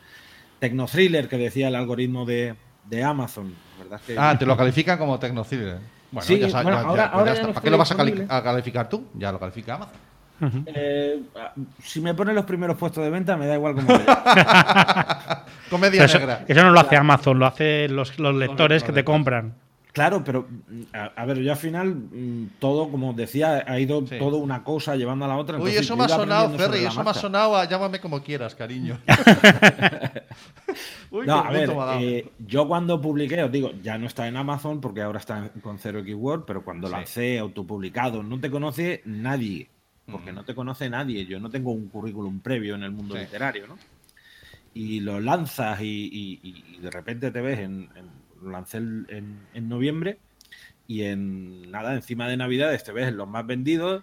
Tecno-thriller 0.60 1.28
que 1.28 1.36
decía 1.36 1.68
el 1.68 1.74
algoritmo 1.74 2.24
de, 2.24 2.54
de 2.88 3.04
Amazon, 3.04 3.54
¿verdad? 3.78 4.00
Que- 4.06 4.16
Ah, 4.18 4.36
te 4.38 4.46
lo 4.46 4.56
califican 4.56 4.98
como 4.98 5.18
Tecnociller. 5.18 5.78
Bueno, 6.10 6.26
Sí, 6.26 6.38
ya 6.38 6.48
sabes, 6.48 6.64
bueno, 6.64 6.80
ya- 6.94 6.96
ya- 6.96 7.06
ahora- 7.06 7.34
ya 7.34 7.42
ya 7.42 7.48
¿Para 7.48 7.60
qué 7.60 7.70
lo 7.70 7.76
vas 7.78 7.90
a, 7.90 7.96
cali- 7.96 8.24
a 8.28 8.42
calificar 8.42 8.88
tú? 8.88 9.04
Ya 9.14 9.30
lo 9.32 9.38
califica 9.38 9.74
Amazon. 9.74 9.96
Eh, 10.66 11.22
si 11.82 12.00
me 12.00 12.14
ponen 12.14 12.34
los 12.34 12.44
primeros 12.44 12.76
puestos 12.76 13.04
de 13.04 13.10
venta, 13.10 13.36
me 13.36 13.46
da 13.46 13.54
igual 13.54 13.74
cómo. 13.76 13.88
Comedia 15.70 16.04
eso, 16.04 16.18
negra. 16.18 16.44
eso 16.46 16.62
no 16.62 16.70
lo 16.70 16.80
hace 16.80 16.96
Amazon, 16.96 17.38
lo 17.38 17.46
hacen 17.46 17.94
los, 17.94 18.18
los 18.18 18.34
lectores 18.34 18.82
que 18.84 18.92
te 18.92 19.04
compran. 19.04 19.54
Claro, 19.92 20.24
pero 20.24 20.48
mm, 20.50 20.82
a, 20.92 21.22
a 21.22 21.24
ver, 21.24 21.38
yo 21.38 21.52
al 21.52 21.56
final 21.56 21.94
mm, 21.94 22.48
todo, 22.58 22.90
como 22.90 23.12
decía, 23.12 23.62
ha 23.64 23.78
ido 23.78 24.04
Sí. 24.06 24.18
todo 24.18 24.38
una 24.38 24.64
cosa 24.64 24.96
llevando 24.96 25.24
a 25.24 25.28
la 25.28 25.36
otra. 25.36 25.56
Uy, 25.56 25.70
entonces 25.70 25.84
eso 25.86 25.96
me 25.96 26.04
ha 26.04 26.08
sonado, 26.08 26.50
Ferry, 26.58 26.84
eso 26.84 27.04
me 27.04 27.10
ha 27.10 27.14
sonado 27.14 27.56
a 27.56 27.64
llámame 27.68 28.00
como 28.00 28.20
quieras, 28.20 28.56
cariño. 28.56 28.98
Uy, 31.12 31.26
No, 31.26 31.36
a 31.38 31.50
ver, 31.50 31.68
gusto 31.68 31.76
me 31.76 31.82
ha 31.82 31.86
dado. 31.86 32.00
eh, 32.00 32.28
yo 32.40 32.66
cuando 32.66 33.00
publiqué, 33.00 33.40
os 33.44 33.52
digo, 33.52 33.70
ya 33.82 33.96
no 33.98 34.06
está 34.08 34.26
en 34.26 34.36
Amazon 34.36 34.80
porque 34.80 35.00
ahora 35.02 35.20
está 35.20 35.48
con 35.62 35.78
Zero 35.78 36.02
Keyword, 36.02 36.44
pero 36.44 36.64
cuando 36.64 36.88
Sí. 36.88 36.92
lancé 36.92 37.38
autopublicado, 37.38 38.24
no 38.24 38.40
te 38.40 38.50
conoce 38.50 39.00
nadie, 39.04 39.68
porque 40.10 40.32
Mm. 40.32 40.34
no 40.34 40.44
te 40.44 40.54
conoce 40.54 40.88
nadie. 40.90 41.26
Yo 41.26 41.40
no 41.40 41.50
tengo 41.50 41.72
un 41.72 41.88
currículum 41.88 42.40
previo 42.40 42.74
en 42.74 42.82
el 42.82 42.90
mundo 42.90 43.14
Sí. 43.14 43.20
literario, 43.22 43.66
¿no? 43.66 43.78
Y 44.74 45.00
lo 45.00 45.20
lanzas 45.20 45.80
y, 45.80 46.08
y- 46.12 46.40
y 46.42 46.78
de 46.80 46.90
repente 46.90 47.30
te 47.30 47.40
ves 47.40 47.60
en, 47.60 47.88
en- 47.94 48.10
lo 48.42 48.50
lancé 48.50 48.78
en, 48.78 49.06
en- 49.08 49.38
en 49.54 49.68
noviembre 49.68 50.18
y 50.86 51.02
en 51.02 51.70
nada, 51.70 51.94
encima 51.94 52.28
de 52.28 52.36
Navidades 52.36 52.84
te 52.84 52.92
ves 52.92 53.08
en 53.08 53.16
los 53.16 53.28
más 53.28 53.46
vendidos, 53.46 54.02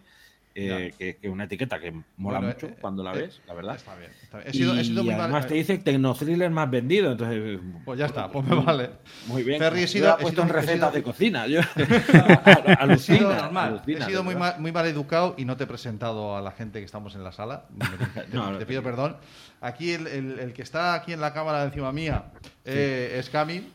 eh, 0.53 0.93
que 0.97 1.17
es 1.21 1.29
una 1.31 1.45
etiqueta 1.45 1.79
que 1.79 1.91
mola 2.17 2.39
Bueno, 2.39 2.53
mucho 2.53 2.67
eh, 2.67 2.75
cuando 2.81 3.03
la 3.03 3.13
eh, 3.13 3.21
ves, 3.21 3.41
la 3.47 3.53
verdad. 3.53 3.75
Está 3.75 3.95
bien. 3.95 4.11
está 4.21 4.37
bien. 4.39 4.49
He 4.49 4.53
sido, 4.53 4.73
he 4.75 4.81
y 4.81 4.85
sido 4.85 5.03
muy 5.03 5.13
mal. 5.13 5.21
además 5.21 5.47
te 5.47 5.53
dice 5.53 5.77
Tecnothriller 5.77 6.49
más 6.51 6.69
vendido, 6.69 7.11
entonces 7.11 7.59
Pues 7.85 7.99
ya 7.99 8.05
está, 8.07 8.29
pues 8.29 8.45
me 8.47 8.55
vale. 8.55 8.89
muy 9.27 9.43
bien. 9.43 9.59
Ferry, 9.59 9.79
he 9.79 9.81
Yo 9.83 9.87
sido- 9.87 10.07
la 10.09 10.13
he 10.15 10.21
puesto 10.21 10.41
en 10.41 10.49
he 10.49 10.51
recetas 10.53 10.93
de 10.93 11.03
cocina. 11.03 11.47
Yo, 11.47 11.61
He 11.75 12.73
alucina, 12.73 13.17
sido, 13.17 13.33
normal. 13.35 13.67
alucina, 13.69 14.05
he 14.05 14.09
sido 14.09 14.23
muy 14.23 14.35
mal, 14.35 14.55
muy 14.59 14.71
mal 14.71 14.85
educado 14.85 15.35
y 15.37 15.45
no 15.45 15.57
te 15.57 15.63
he 15.63 15.67
presentado 15.67 16.35
a 16.35 16.41
la 16.41 16.51
gente 16.51 16.79
que 16.79 16.85
estamos 16.85 17.15
en 17.15 17.23
la 17.23 17.31
sala. 17.31 17.65
Te, 18.29 18.35
No, 18.35 18.57
te 18.57 18.65
pido 18.65 18.83
perdón. 18.83 19.17
Aquí 19.61 19.91
el, 19.91 20.07
el- 20.07 20.39
el 20.39 20.53
que 20.53 20.63
está 20.63 20.93
aquí 20.95 21.13
en 21.13 21.21
la 21.21 21.33
cámara 21.33 21.63
encima 21.63 21.91
mía 21.91 22.25
eh, 22.65 23.15
es 23.19 23.29
Cami. 23.29 23.69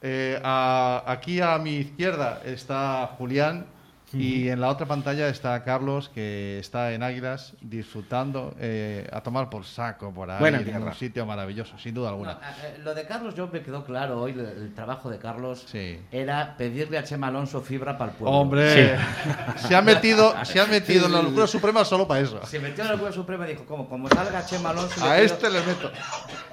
Eh, 0.00 0.40
a- 0.42 1.04
aquí 1.06 1.40
a 1.40 1.58
mi 1.58 1.76
izquierda 1.76 2.40
está 2.44 3.06
Julián. 3.18 3.66
Y 4.14 4.48
en 4.48 4.60
la 4.60 4.68
otra 4.68 4.86
pantalla 4.86 5.28
está 5.28 5.62
Carlos, 5.64 6.08
que 6.08 6.58
está 6.58 6.92
en 6.92 7.02
Águilas 7.02 7.54
disfrutando 7.60 8.54
eh, 8.58 9.08
a 9.12 9.22
tomar 9.22 9.48
por 9.48 9.64
saco 9.64 10.12
por 10.12 10.30
ahí, 10.30 10.38
Buena 10.38 10.58
en 10.58 10.64
tierra. 10.64 10.80
un 10.84 10.94
sitio 10.94 11.24
maravilloso, 11.24 11.78
sin 11.78 11.94
duda 11.94 12.08
No, 12.08 12.14
alguna. 12.14 12.32
eh, 12.64 12.78
lo 12.82 12.94
de 12.94 13.06
Carlos, 13.06 13.34
yo 13.34 13.48
me 13.48 13.62
quedó 13.62 13.84
claro 13.84 14.20
hoy, 14.20 14.32
el, 14.32 14.40
el 14.40 14.74
trabajo 14.74 15.08
de 15.10 15.18
Carlos 15.18 15.64
Sí. 15.66 15.98
era 16.12 16.56
pedirle 16.56 16.98
a 16.98 17.04
Chema 17.04 17.28
Alonso 17.28 17.60
fibra 17.62 17.96
para 17.96 18.10
el 18.12 18.16
pueblo. 18.18 18.36
Hombre, 18.38 18.96
se 19.56 19.74
ha 19.74 19.82
metido, 19.82 20.34
se 20.44 20.60
ha 20.60 20.66
metido 20.66 21.06
en 21.06 21.12
la 21.12 21.22
locura 21.22 21.46
suprema 21.46 21.84
solo 21.84 22.06
para 22.06 22.20
eso. 22.20 22.44
Se 22.46 22.58
metió 22.58 22.82
en 22.84 22.88
la 22.88 22.94
locura 22.94 23.12
suprema 23.12 23.46
y 23.46 23.52
dijo, 23.52 23.64
como, 23.64 23.88
como 23.88 24.08
salga 24.08 24.44
Chema 24.44 24.70
Alonso... 24.70 25.04
A 25.04 25.16
le 25.16 25.24
este 25.24 25.48
le 25.50 25.60
meto. 25.62 25.90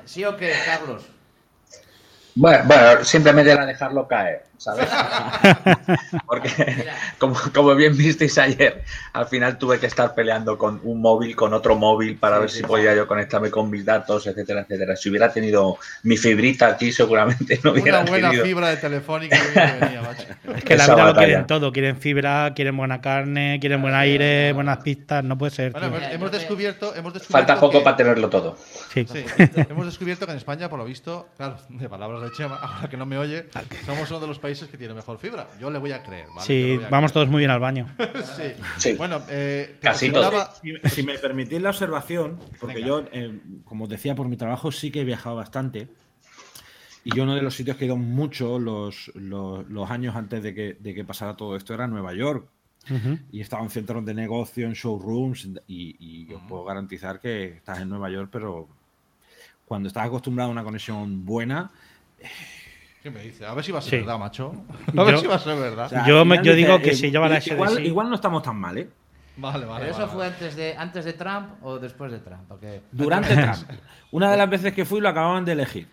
¿Sí 0.05 0.23
o 0.23 0.37
qué, 0.37 0.53
Carlos? 0.65 1.03
Bueno, 2.35 2.63
bueno, 2.65 3.03
simplemente 3.03 3.51
era 3.51 3.65
dejarlo 3.65 4.07
caer. 4.07 4.45
¿Sabes? 4.59 4.87
Porque, 6.25 6.49
como, 7.17 7.35
como 7.53 7.75
bien 7.75 7.95
visteis 7.97 8.37
ayer, 8.37 8.83
al 9.13 9.25
final 9.27 9.57
tuve 9.57 9.79
que 9.79 9.87
estar 9.87 10.13
peleando 10.13 10.57
con 10.57 10.79
un 10.83 11.01
móvil, 11.01 11.35
con 11.35 11.53
otro 11.53 11.75
móvil, 11.75 12.17
para 12.17 12.35
Sí, 12.37 12.41
ver 12.41 12.49
sí, 12.49 12.55
si 12.57 12.61
sí. 12.61 12.67
podía 12.67 12.95
yo 12.95 13.07
conectarme 13.07 13.49
con 13.49 13.69
mis 13.69 13.83
datos, 13.85 14.27
etcétera, 14.27 14.61
etcétera. 14.61 14.95
Si 14.95 15.09
hubiera 15.09 15.31
tenido 15.31 15.77
mi 16.03 16.17
fibrita 16.17 16.67
aquí, 16.67 16.91
seguramente 16.91 17.59
no 17.63 17.71
hubiera 17.71 18.01
Una 18.01 18.09
buena 18.09 18.29
tenido. 18.29 18.45
fibra 18.45 18.69
de 18.69 18.77
telefónica 18.77 19.37
que 19.37 19.59
venía, 19.59 20.01
macho. 20.01 20.23
Es 20.55 20.63
que 20.63 20.75
la 20.77 20.83
vida 20.85 20.95
lo 20.97 21.03
batalla. 21.05 21.25
quieren 21.25 21.47
todo. 21.47 21.71
Quieren 21.71 21.97
fibra, 21.97 22.53
quieren 22.53 22.75
buena 22.77 23.01
carne, 23.01 23.57
quieren 23.59 23.81
buen 23.81 23.95
aire, 23.95 24.53
buenas 24.53 24.77
pistas. 24.79 25.23
No 25.23 25.37
puede 25.37 25.51
ser. 25.51 25.71
Bueno, 25.71 25.97
hemos, 26.11 26.31
descubierto, 26.31 26.93
hemos 26.95 27.13
descubierto 27.13 27.47
Falta 27.47 27.59
poco 27.59 27.79
que- 27.79 27.83
para 27.83 27.95
tenerlo 27.97 28.29
todo. 28.29 28.57
Sí. 28.93 29.05
Sí, 29.11 29.23
hemos 29.69 29.85
descubierto 29.85 30.25
que 30.25 30.31
en 30.33 30.37
España, 30.37 30.69
por 30.69 30.79
lo 30.79 30.85
visto, 30.85 31.29
claro, 31.37 31.57
de 31.69 31.87
palabras 31.89 32.21
de 32.21 32.31
Chema, 32.31 32.55
ahora 32.57 32.89
que 32.89 32.97
no 32.97 33.05
me 33.05 33.17
oye, 33.17 33.45
somos 33.85 34.09
uno 34.11 34.19
de 34.19 34.27
los 34.27 34.37
países 34.39 34.48
que 34.69 34.77
tiene 34.77 34.93
mejor 34.93 35.17
fibra. 35.19 35.47
Yo 35.59 35.69
le 35.69 35.77
voy 35.79 35.91
a 35.91 36.01
creer, 36.03 36.27
¿vale? 36.35 36.41
Sí, 36.45 36.73
a 36.83 36.89
vamos 36.89 37.11
creer. 37.11 37.11
todos 37.11 37.29
muy 37.29 37.39
bien 37.39 37.51
al 37.51 37.59
baño. 37.59 37.87
Sí. 38.35 38.43
Sí. 38.77 38.93
Bueno, 38.93 39.21
eh, 39.29 39.75
te 39.79 39.87
Casi 39.87 40.09
consultaba- 40.11 40.53
Si, 40.61 40.89
si 40.89 41.03
me 41.03 41.17
permitís 41.17 41.61
la 41.61 41.69
observación, 41.69 42.39
porque 42.59 42.75
Venga. 42.75 42.87
yo, 42.87 43.05
eh, 43.11 43.39
como 43.65 43.83
os 43.85 43.89
decía, 43.89 44.15
por 44.15 44.27
mi 44.27 44.37
trabajo 44.37 44.71
sí 44.71 44.91
que 44.91 45.01
he 45.01 45.05
viajado 45.05 45.35
bastante. 45.35 45.87
Y 47.03 47.15
yo 47.15 47.23
uno 47.23 47.35
de 47.35 47.41
los 47.41 47.53
sitios 47.55 47.77
que 47.77 47.85
he 47.85 47.87
ido 47.87 47.95
mucho 47.97 48.59
los, 48.59 49.11
los, 49.15 49.67
los 49.69 49.89
años 49.89 50.15
antes 50.15 50.43
de 50.43 50.53
que, 50.53 50.77
de 50.79 50.93
que 50.93 51.05
pasara 51.05 51.35
todo 51.37 51.55
esto 51.55 51.73
era 51.73 51.87
Nueva 51.87 52.13
York. 52.13 52.47
Ujú. 52.89 53.19
Y 53.31 53.41
estaba 53.41 53.61
en 53.63 53.69
centros 53.69 54.05
de 54.05 54.13
negocio, 54.13 54.65
en 54.65 54.73
showrooms, 54.73 55.47
y, 55.67 55.95
y 56.27 56.33
os 56.33 56.41
puedo 56.43 56.63
garantizar 56.63 57.19
que 57.19 57.45
estás 57.57 57.79
en 57.79 57.89
Nueva 57.89 58.09
York, 58.09 58.29
pero 58.31 58.67
cuando 59.65 59.87
estás 59.87 60.07
acostumbrado 60.07 60.49
a 60.49 60.51
una 60.53 60.63
conexión 60.63 61.25
buena, 61.25 61.71
¿Qué 63.01 63.09
me 63.09 63.21
dice? 63.21 63.45
A 63.45 63.53
ver 63.53 63.63
si 63.63 63.71
va 63.71 63.79
a 63.79 63.81
ser 63.81 63.91
Sí. 63.91 63.97
verdad, 63.97 64.17
macho. 64.19 64.51
A 64.97 65.03
ver 65.03 65.15
Yo- 65.15 65.21
si 65.21 65.27
va 65.27 65.35
a 65.35 65.39
ser 65.39 65.57
verdad. 65.57 65.85
o 65.85 65.89
sea, 65.89 66.05
Yo 66.05 66.25
me- 66.25 66.43
yo 66.43 66.53
digo 66.53 66.79
que 66.79 66.91
eh, 66.91 66.95
si 66.95 67.09
lleva 67.11 67.29
la 67.29 67.39
igual, 67.81 68.09
no 68.09 68.15
estamos 68.15 68.43
tan 68.43 68.57
mal, 68.57 68.77
¿eh? 68.77 68.89
Vale, 69.37 69.65
vale. 69.65 69.79
¿Pero 69.85 69.91
eso 69.91 69.99
vale, 70.01 70.11
fue 70.11 70.21
vale. 70.23 70.33
antes 70.33 70.55
de, 70.57 70.75
antes 70.77 71.05
de 71.05 71.13
Trump 71.13 71.63
o 71.63 71.79
después 71.79 72.11
de 72.11 72.19
Trump? 72.19 72.41
Porque, 72.49 72.81
Durante 72.91 73.33
Trump. 73.35 73.69
Una 74.11 74.31
de 74.31 74.37
las 74.37 74.49
veces 74.49 74.73
que 74.73 74.83
fui 74.83 74.99
lo 74.99 75.07
acababan 75.07 75.45
de 75.45 75.53
elegir. 75.53 75.87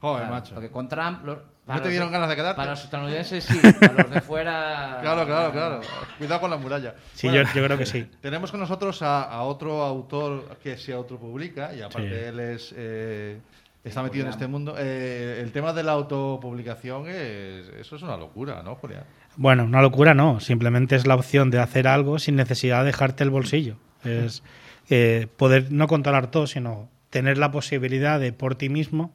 Joder, 0.00 0.22
claro, 0.22 0.34
macho. 0.34 0.54
porque 0.54 0.70
con 0.70 0.88
Trump. 0.88 1.24
los- 1.24 1.38
¿No 1.66 1.74
te 1.76 1.80
los- 1.82 1.90
dieron 1.90 2.10
ganas 2.10 2.28
de 2.28 2.34
quedarte? 2.34 2.56
Para 2.56 2.70
los 2.72 2.82
estadounidenses 2.82 3.44
sí, 3.44 3.60
para 3.78 3.92
los 3.92 4.10
de 4.10 4.20
fuera. 4.22 4.98
Claro, 5.02 5.24
claro, 5.24 5.52
claro. 5.52 5.80
Cuidado 6.18 6.40
con 6.40 6.50
la 6.50 6.56
muralla. 6.56 6.94
Sí, 7.14 7.28
Bueno, 7.28 7.44
yo, 7.48 7.54
yo 7.60 7.64
creo 7.66 7.78
que 7.78 7.86
sí. 7.86 8.10
Tenemos 8.20 8.50
con 8.50 8.58
nosotros 8.58 9.02
a, 9.02 9.22
a 9.22 9.42
otro 9.42 9.82
autor 9.84 10.56
que 10.60 10.76
se 10.76 10.92
autopublica 10.92 11.72
y 11.74 11.82
aparte 11.82 12.08
Sí. 12.08 12.24
él 12.26 12.40
es 12.40 12.74
eh, 12.76 13.38
está 13.84 14.02
metido 14.02 14.24
en 14.26 14.30
este 14.30 14.46
mundo. 14.46 14.74
Eh, 14.78 15.40
el 15.42 15.52
tema 15.52 15.72
de 15.72 15.82
la 15.82 15.92
autopublicación 15.92 17.08
es 17.08 17.68
eso 17.78 17.96
es 17.96 18.02
una 18.02 18.16
locura, 18.16 18.62
¿no, 18.62 18.74
Julián? 18.76 19.04
Bueno, 19.36 19.64
una 19.64 19.80
locura 19.82 20.14
no. 20.14 20.40
Simplemente 20.40 20.96
es 20.96 21.06
la 21.06 21.14
opción 21.14 21.50
de 21.50 21.58
hacer 21.60 21.86
algo 21.88 22.18
sin 22.18 22.36
necesidad 22.36 22.80
de 22.80 22.86
dejarte 22.86 23.24
el 23.24 23.30
bolsillo. 23.30 23.76
Es 24.04 24.42
eh, 24.88 25.26
poder 25.36 25.70
no 25.70 25.86
controlar 25.86 26.30
todo, 26.30 26.46
sino 26.46 26.88
tener 27.10 27.38
la 27.38 27.50
posibilidad 27.50 28.18
de 28.20 28.32
por 28.32 28.54
ti 28.54 28.68
mismo 28.68 29.12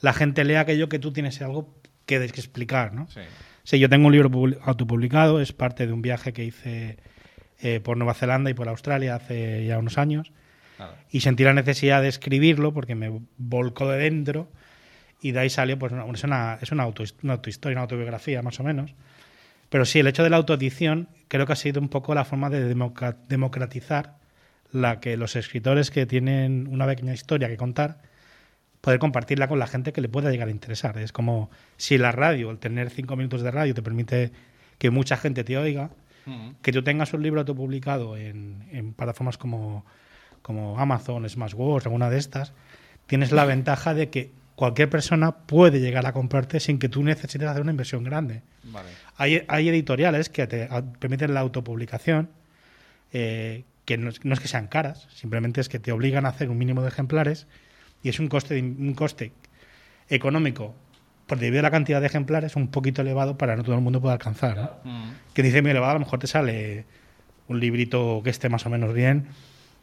la 0.00 0.12
gente 0.12 0.44
lea 0.44 0.60
aquello 0.60 0.88
que 0.88 0.98
tú 0.98 1.12
tienes 1.12 1.40
algo 1.42 1.68
que 2.06 2.16
explicar, 2.16 2.92
¿no? 2.92 3.06
Sí. 3.08 3.20
Sí, 3.62 3.78
yo 3.78 3.88
tengo 3.88 4.08
un 4.08 4.12
libro 4.12 4.28
publi- 4.30 4.58
autopublicado, 4.62 5.40
es 5.40 5.52
parte 5.52 5.86
de 5.86 5.92
un 5.92 6.02
viaje 6.02 6.32
que 6.32 6.44
hice 6.44 6.96
eh, 7.60 7.78
por 7.78 7.96
Nueva 7.96 8.14
Zelanda 8.14 8.50
y 8.50 8.54
por 8.54 8.68
Australia 8.68 9.14
hace 9.14 9.64
ya 9.64 9.78
unos 9.78 9.98
años. 9.98 10.32
Y 11.10 11.20
sentí 11.20 11.44
la 11.44 11.52
necesidad 11.52 12.02
de 12.02 12.08
escribirlo 12.08 12.72
porque 12.72 12.94
me 12.94 13.20
volcó 13.38 13.88
de 13.90 13.98
dentro 13.98 14.48
y 15.20 15.32
de 15.32 15.40
ahí 15.40 15.50
salió, 15.50 15.78
pues 15.78 15.92
una- 15.92 16.06
es 16.12 16.24
una, 16.24 16.58
es 16.60 16.72
una, 16.72 16.82
auto, 16.82 17.04
una 17.22 17.34
autohistoria, 17.34 17.74
una 17.76 17.82
autobiografía 17.82 18.42
más 18.42 18.58
o 18.60 18.64
menos. 18.64 18.94
Pero 19.68 19.84
sí, 19.84 20.00
el 20.00 20.06
hecho 20.06 20.22
de 20.24 20.30
la 20.30 20.36
autoedición 20.36 21.08
creo 21.28 21.46
que 21.46 21.52
ha 21.52 21.56
sido 21.56 21.80
un 21.80 21.88
poco 21.88 22.14
la 22.14 22.24
forma 22.24 22.50
de 22.50 22.74
democratizar 23.28 24.16
la 24.70 25.00
que 25.00 25.16
los 25.16 25.36
escritores 25.36 25.90
que 25.90 26.06
tienen 26.06 26.66
una 26.70 26.86
pequeña 26.86 27.12
historia 27.12 27.48
que 27.48 27.56
contar, 27.56 27.98
poder 28.80 28.98
compartirla 28.98 29.48
con 29.48 29.58
la 29.58 29.66
gente 29.66 29.92
que 29.92 30.00
le 30.00 30.08
pueda 30.08 30.30
llegar 30.30 30.48
a 30.48 30.50
interesar. 30.50 30.98
Es 30.98 31.12
como 31.12 31.50
si 31.76 31.98
la 31.98 32.10
radio, 32.12 32.50
el 32.50 32.58
tener 32.58 32.90
cinco 32.90 33.16
minutos 33.16 33.42
de 33.42 33.50
radio 33.50 33.74
te 33.74 33.82
permite 33.82 34.32
que 34.78 34.90
mucha 34.90 35.16
gente 35.16 35.44
te 35.44 35.56
oiga, 35.56 35.90
Ujú. 36.26 36.54
que 36.62 36.72
tú 36.72 36.82
tengas 36.82 37.12
un 37.14 37.22
libro 37.22 37.40
autopublicado 37.40 38.16
en, 38.16 38.64
en 38.72 38.92
plataformas 38.94 39.38
como, 39.38 39.84
como 40.42 40.78
Amazon, 40.78 41.28
Smashwords, 41.28 41.86
alguna 41.86 42.10
de 42.10 42.18
estas, 42.18 42.52
tienes 43.06 43.32
la 43.32 43.44
ventaja 43.44 43.94
de 43.94 44.10
que 44.10 44.30
cualquier 44.54 44.90
persona 44.90 45.32
puede 45.32 45.80
llegar 45.80 46.06
a 46.06 46.12
comprarte 46.12 46.60
sin 46.60 46.78
que 46.78 46.88
tú 46.88 47.02
necesites 47.02 47.48
hacer 47.48 47.62
una 47.62 47.70
inversión 47.70 48.04
grande. 48.04 48.42
Vale. 48.64 48.90
Hay, 49.16 49.44
hay 49.48 49.68
editoriales 49.68 50.28
que 50.28 50.46
te 50.46 50.68
permiten 50.98 51.34
la 51.34 51.40
autopublicación, 51.40 52.30
eh, 53.12 53.64
que 53.84 53.98
no 53.98 54.10
es, 54.10 54.24
no 54.24 54.34
es 54.34 54.40
que 54.40 54.48
sean 54.48 54.68
caras, 54.68 55.08
simplemente 55.14 55.60
es 55.60 55.68
que 55.68 55.78
te 55.78 55.92
obligan 55.92 56.26
a 56.26 56.30
hacer 56.30 56.50
un 56.50 56.58
mínimo 56.58 56.82
de 56.82 56.88
ejemplares 56.88 57.46
y 58.02 58.08
es 58.08 58.20
un 58.20 58.28
coste, 58.28 58.60
un 58.60 58.94
coste 58.94 59.32
económico 60.08 60.74
por 61.26 61.38
debido 61.38 61.60
a 61.60 61.62
la 61.62 61.70
cantidad 61.70 62.00
de 62.00 62.06
ejemplares 62.06 62.56
un 62.56 62.68
poquito 62.68 63.02
elevado 63.02 63.38
para 63.38 63.56
no 63.56 63.62
todo 63.62 63.74
el 63.74 63.80
mundo 63.80 64.00
pueda 64.00 64.14
alcanzar. 64.14 64.56
¿no? 64.56 64.90
Ujú. 64.90 65.12
que 65.34 65.42
dice 65.42 65.62
muy 65.62 65.70
elevado, 65.70 65.92
a 65.92 65.94
lo 65.94 66.00
mejor 66.00 66.18
te 66.18 66.26
sale 66.26 66.84
un 67.48 67.60
librito 67.60 68.20
que 68.22 68.30
esté 68.30 68.48
más 68.48 68.66
o 68.66 68.70
menos 68.70 68.92
bien, 68.94 69.28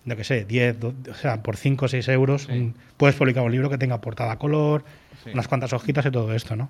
no 0.06 0.16
que 0.16 0.24
sé, 0.24 0.46
10, 0.46 0.80
do- 0.80 0.94
o 1.10 1.14
sea, 1.14 1.42
por 1.44 1.58
5 1.58 1.86
o 1.86 1.88
6 1.88 2.08
euros, 2.08 2.44
Sí. 2.44 2.52
un- 2.52 2.76
puedes 2.98 3.16
publicar 3.16 3.44
un 3.44 3.52
libro 3.52 3.70
que 3.70 3.78
tenga 3.78 4.00
portada 4.02 4.32
a 4.34 4.38
color, 4.38 4.84
Sí. 5.24 5.32
unas 5.34 5.48
cuantas 5.48 5.74
hojitas 5.74 6.06
y 6.06 6.12
todo 6.12 6.34
esto, 6.34 6.56
¿no? 6.56 6.70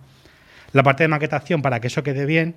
La 0.73 0.83
parte 0.83 1.03
de 1.03 1.07
maquetación, 1.07 1.61
para 1.61 1.79
que 1.79 1.87
eso 1.87 2.03
quede 2.03 2.25
bien, 2.25 2.55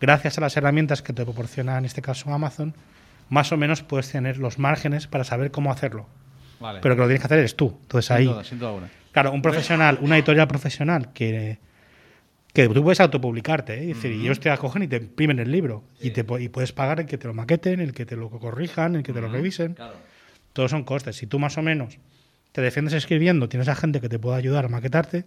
gracias 0.00 0.38
a 0.38 0.40
las 0.40 0.56
herramientas 0.56 1.02
que 1.02 1.12
te 1.12 1.24
proporciona 1.24 1.78
en 1.78 1.84
este 1.84 2.02
caso 2.02 2.32
Amazon, 2.32 2.74
más 3.30 3.50
o 3.52 3.56
menos 3.56 3.82
puedes 3.82 4.10
tener 4.10 4.38
los 4.38 4.58
márgenes 4.58 5.06
para 5.06 5.24
saber 5.24 5.50
cómo 5.50 5.70
hacerlo. 5.72 6.06
Vale. 6.60 6.80
Pero 6.82 6.94
que 6.96 7.00
lo 7.02 7.06
tienes 7.06 7.20
que 7.20 7.26
hacer 7.26 7.38
eres 7.38 7.56
tú. 7.56 7.76
Entonces 7.82 8.06
sin 8.06 8.16
ahí, 8.16 8.24
duda, 8.26 8.44
sin 8.44 8.58
duda. 8.58 8.88
Claro, 9.12 9.32
un 9.32 9.42
profesional, 9.42 9.98
una 10.00 10.16
editorial 10.16 10.48
profesional 10.48 11.12
que, 11.12 11.58
que 12.52 12.68
tú 12.68 12.82
puedes 12.82 13.00
autopublicarte, 13.00 13.74
¿eh? 13.74 13.90
Es 13.90 13.96
decir, 13.96 14.12
y 14.12 14.22
ellos 14.22 14.40
te 14.40 14.50
acogen 14.50 14.82
y 14.82 14.88
te 14.88 14.96
imprimen 14.96 15.38
el 15.38 15.52
libro. 15.52 15.84
Y, 16.00 16.10
te, 16.10 16.24
y 16.40 16.48
puedes 16.48 16.72
pagar 16.72 17.00
el 17.00 17.06
que 17.06 17.18
te 17.18 17.28
lo 17.28 17.34
maqueten, 17.34 17.80
el 17.80 17.92
que 17.92 18.06
te 18.06 18.16
lo 18.16 18.30
corrijan, 18.30 18.96
el 18.96 19.02
que 19.02 19.12
te 19.12 19.20
lo 19.20 19.28
revisen. 19.28 19.74
Claro. 19.74 19.94
Todos 20.52 20.70
son 20.70 20.84
costes. 20.84 21.16
Si 21.16 21.26
tú 21.26 21.38
más 21.38 21.56
o 21.58 21.62
menos 21.62 21.98
te 22.52 22.62
defiendes 22.62 22.94
escribiendo, 22.94 23.48
tienes 23.48 23.68
a 23.68 23.74
gente 23.74 24.00
que 24.00 24.08
te 24.08 24.18
pueda 24.18 24.36
ayudar 24.36 24.64
a 24.64 24.68
maquetarte, 24.68 25.24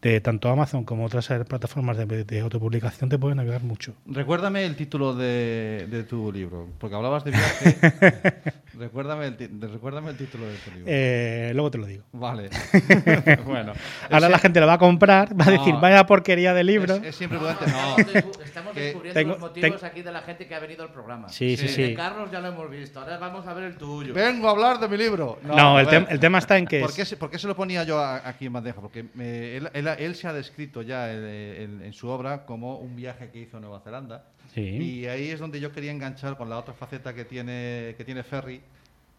de 0.00 0.20
tanto 0.20 0.48
Amazon 0.48 0.84
como 0.84 1.04
otras 1.04 1.28
plataformas 1.48 1.96
de, 1.96 2.24
de 2.24 2.40
autopublicación 2.40 3.10
te 3.10 3.18
pueden 3.18 3.40
ayudar 3.40 3.62
mucho. 3.62 3.94
Recuérdame 4.06 4.64
el 4.64 4.76
título 4.76 5.14
de, 5.14 5.86
de 5.90 6.04
tu 6.04 6.30
libro, 6.32 6.68
porque 6.78 6.94
hablabas 6.96 7.24
de 7.24 7.32
viaje. 7.32 7.76
recuérdame, 8.78 9.26
el 9.26 9.60
recuérdame 9.60 10.10
el 10.10 10.16
título 10.16 10.46
de 10.46 10.54
tu 10.58 10.70
libro. 10.70 10.84
Eh, 10.86 11.50
luego 11.54 11.70
te 11.70 11.78
lo 11.78 11.86
digo. 11.86 12.04
Vale. 12.12 12.48
bueno. 13.44 13.72
Ahora 14.10 14.26
Es- 14.26 14.32
la 14.32 14.38
gente 14.38 14.60
lo 14.60 14.66
va 14.66 14.74
a 14.74 14.78
comprar, 14.78 15.38
va 15.38 15.46
a 15.46 15.50
decir, 15.50 15.74
No. 15.74 15.80
vaya 15.80 16.06
porquería 16.06 16.54
de 16.54 16.64
libro. 16.64 16.94
Es, 16.96 17.02
es 17.04 17.16
siempre 17.16 17.38
prudente. 17.38 17.64
No. 17.66 17.96
Estamos, 18.44 18.74
descubriendo 18.74 19.14
tengo- 19.20 19.30
los 19.32 19.40
motivos 19.40 19.80
ten- 19.80 19.90
aquí 19.90 20.02
de 20.02 20.12
la 20.12 20.22
gente 20.22 20.46
que 20.46 20.54
ha 20.54 20.60
venido 20.60 20.82
al 20.82 20.92
programa. 20.92 21.28
Sí, 21.28 21.56
sí, 21.56 21.66
El 21.66 21.72
sí. 21.72 21.82
de 21.82 21.94
Carlos 21.94 22.30
ya 22.30 22.40
lo 22.40 22.48
hemos 22.48 22.70
visto. 22.70 23.00
Ahora 23.00 23.18
vamos 23.18 23.46
a 23.46 23.54
ver 23.54 23.64
el 23.64 23.76
tuyo. 23.76 24.14
Vengo 24.14 24.48
a 24.48 24.50
hablar 24.52 24.78
de 24.78 24.88
mi 24.88 24.96
libro. 24.96 25.38
No, 25.42 25.78
el, 25.80 25.86
tem- 25.88 26.06
el 26.08 26.20
tema 26.20 26.38
está 26.38 26.56
en 26.58 26.66
que... 26.66 26.80
¿Por 26.80 26.90
es- 26.90 26.96
qué, 26.96 27.04
se, 27.04 27.16
por 27.16 27.30
qué 27.30 27.38
se 27.38 27.46
lo 27.46 27.56
ponía 27.56 27.84
yo 27.84 28.00
aquí 28.00 28.46
en 28.46 28.52
bandeja? 28.52 28.80
Porque 28.80 29.04
me- 29.14 29.56
él, 29.56 29.68
él- 29.94 30.04
él 30.04 30.14
se 30.14 30.26
ha 30.28 30.32
descrito 30.32 30.82
ya 30.82 31.12
en, 31.12 31.24
en- 31.24 31.82
en 31.82 31.92
su 31.92 32.08
obra 32.08 32.44
como 32.46 32.78
un 32.78 32.96
viaje 32.96 33.30
que 33.30 33.40
hizo 33.40 33.56
a 33.56 33.60
Nueva 33.60 33.80
Zelanda. 33.80 34.24
Sí. 34.54 34.60
Y 34.62 35.06
ahí 35.06 35.28
es 35.28 35.38
donde 35.40 35.60
yo 35.60 35.72
quería 35.72 35.90
enganchar 35.90 36.36
con 36.36 36.48
la 36.48 36.58
otra 36.58 36.74
faceta 36.74 37.14
que 37.14 37.24
tiene, 37.24 37.94
que 37.96 38.04
tiene 38.04 38.22
Ferry, 38.22 38.60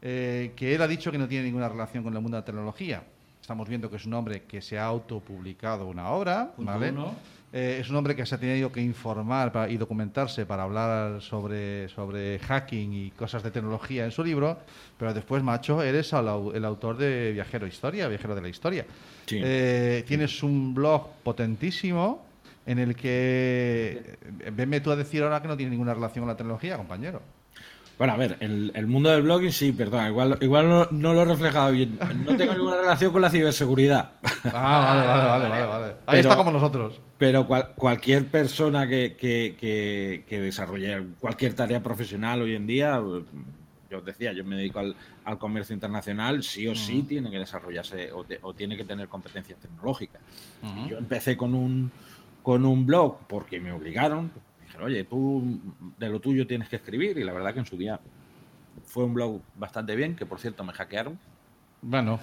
eh, 0.02 0.54
que 0.56 0.74
él 0.76 0.82
ha 0.82 0.88
dicho 0.88 1.12
que 1.12 1.18
no 1.18 1.28
tiene 1.28 1.46
ninguna 1.46 1.70
relación 1.70 2.04
con 2.04 2.14
el 2.16 2.22
mundo 2.22 2.38
de 2.38 2.42
la 2.42 2.46
tecnología. 2.46 3.04
Estamos 3.50 3.68
viendo 3.68 3.90
que 3.90 3.96
es 3.96 4.06
un 4.06 4.14
hombre 4.14 4.44
que 4.44 4.62
se 4.62 4.78
ha 4.78 4.86
autopublicado 4.86 5.88
una 5.88 6.10
obra, 6.12 6.52
Punto 6.56 6.72
¿vale? 6.72 6.92
uno. 6.92 7.16
Eh, 7.52 7.80
es 7.82 7.90
un 7.90 7.96
hombre 7.96 8.16
que 8.16 8.24
se 8.24 8.36
ha 8.36 8.38
tenido 8.38 8.72
que 8.72 8.80
informar 8.80 9.52
para- 9.52 9.68
y 9.72 9.76
documentarse 9.76 10.46
para 10.46 10.62
hablar 10.62 11.20
sobre, 11.20 11.90
sobre 11.90 12.38
hacking 12.38 12.94
y 12.94 13.10
cosas 13.10 13.42
de 13.42 13.50
tecnología 13.50 14.06
en 14.06 14.12
su 14.12 14.24
libro, 14.24 14.60
pero 15.00 15.16
después, 15.16 15.42
macho, 15.42 15.82
eres 15.82 16.14
al 16.14 16.28
el 16.54 16.64
autor 16.64 16.98
de 16.98 17.32
Viajero 17.34 17.66
Historia, 17.66 18.08
Viajero 18.08 18.36
de 18.36 18.42
la 18.44 18.50
Historia. 18.50 18.86
Sí. 19.26 19.42
Eh, 19.44 20.04
tienes 20.08 20.44
un 20.44 20.76
blog 20.76 21.08
potentísimo 21.24 22.24
en 22.68 22.78
el 22.78 22.96
que... 22.96 24.16
eh, 24.42 24.52
Venme 24.54 24.80
tú 24.80 24.92
a 24.92 24.96
decir 24.96 25.24
ahora 25.24 25.42
que 25.42 25.48
no 25.48 25.58
tiene 25.58 25.72
ninguna 25.72 25.96
relación 25.96 26.22
con 26.22 26.28
la 26.30 26.38
tecnología, 26.38 26.78
compañero. 26.78 27.20
Bueno, 28.00 28.14
a 28.14 28.16
ver, 28.18 28.38
el, 28.40 28.72
el 28.74 28.88
mundo 28.88 29.10
del 29.10 29.22
blogging 29.24 29.52
sí, 29.52 29.72
perdón, 29.74 30.08
igual, 30.08 30.38
igual 30.40 30.70
no, 30.70 30.88
no 30.90 31.14
lo 31.14 31.22
he 31.22 31.26
reflejado 31.26 31.72
bien. 31.74 32.00
No 32.26 32.36
tengo 32.38 32.54
ninguna 32.54 32.78
relación 32.78 33.12
con 33.12 33.22
la 33.22 33.30
ciberseguridad. 33.30 34.12
Ah, 34.46 34.96
vale, 34.96 35.08
vale, 35.08 35.28
vale, 35.28 35.50
vale. 35.50 35.66
vale. 35.68 35.86
Ahí 35.86 35.96
Pero- 36.06 36.20
está 36.22 36.36
como 36.38 36.52
nosotros. 36.52 37.02
Pero 37.18 37.46
cual- 37.46 37.74
cualquier 37.76 38.26
persona 38.28 38.88
que, 38.88 39.18
que, 39.20 39.58
que, 39.60 40.24
que 40.30 40.40
desarrolle 40.40 41.04
cualquier 41.20 41.54
tarea 41.54 41.84
profesional 41.84 42.42
hoy 42.42 42.56
en 42.56 42.66
día, 42.66 43.02
yo 43.92 43.98
os 43.98 44.06
decía, 44.06 44.32
yo 44.32 44.46
me 44.46 44.56
dedico 44.56 44.80
al, 44.80 44.96
al 45.26 45.38
comercio 45.38 45.74
internacional, 45.74 46.42
sí 46.44 46.66
o 46.70 46.76
sí 46.76 47.04
tiene 47.04 47.30
que 47.30 47.40
desarrollarse 47.40 48.14
o, 48.14 48.24
te- 48.24 48.40
o 48.42 48.54
tiene 48.54 48.78
que 48.78 48.86
tener 48.86 49.10
competencias 49.10 49.60
tecnológicas. 49.60 50.22
Yo 50.88 50.98
empecé 50.98 51.36
con 51.36 51.54
un, 51.54 51.92
con 52.44 52.66
un 52.66 52.86
blog 52.86 53.18
porque 53.28 53.60
me 53.60 53.74
obligaron. 53.74 54.32
Dijeron, 54.70 54.88
oye, 54.88 55.04
tú 55.04 55.60
de 55.98 56.10
lo 56.10 56.20
tuyo 56.20 56.46
tienes 56.48 56.70
que 56.70 56.78
escribir. 56.78 57.18
Y 57.18 57.24
la 57.24 57.34
verdad 57.34 57.54
que 57.54 57.60
en 57.60 57.66
su 57.66 57.76
día 57.78 58.00
fue 58.86 59.04
un 59.04 59.14
blog 59.14 59.42
bastante 59.56 59.96
bien, 59.96 60.16
que 60.16 60.26
por 60.26 60.40
cierto 60.40 60.64
me 60.64 60.74
hackearon. 60.74 61.20
Bueno, 61.82 62.20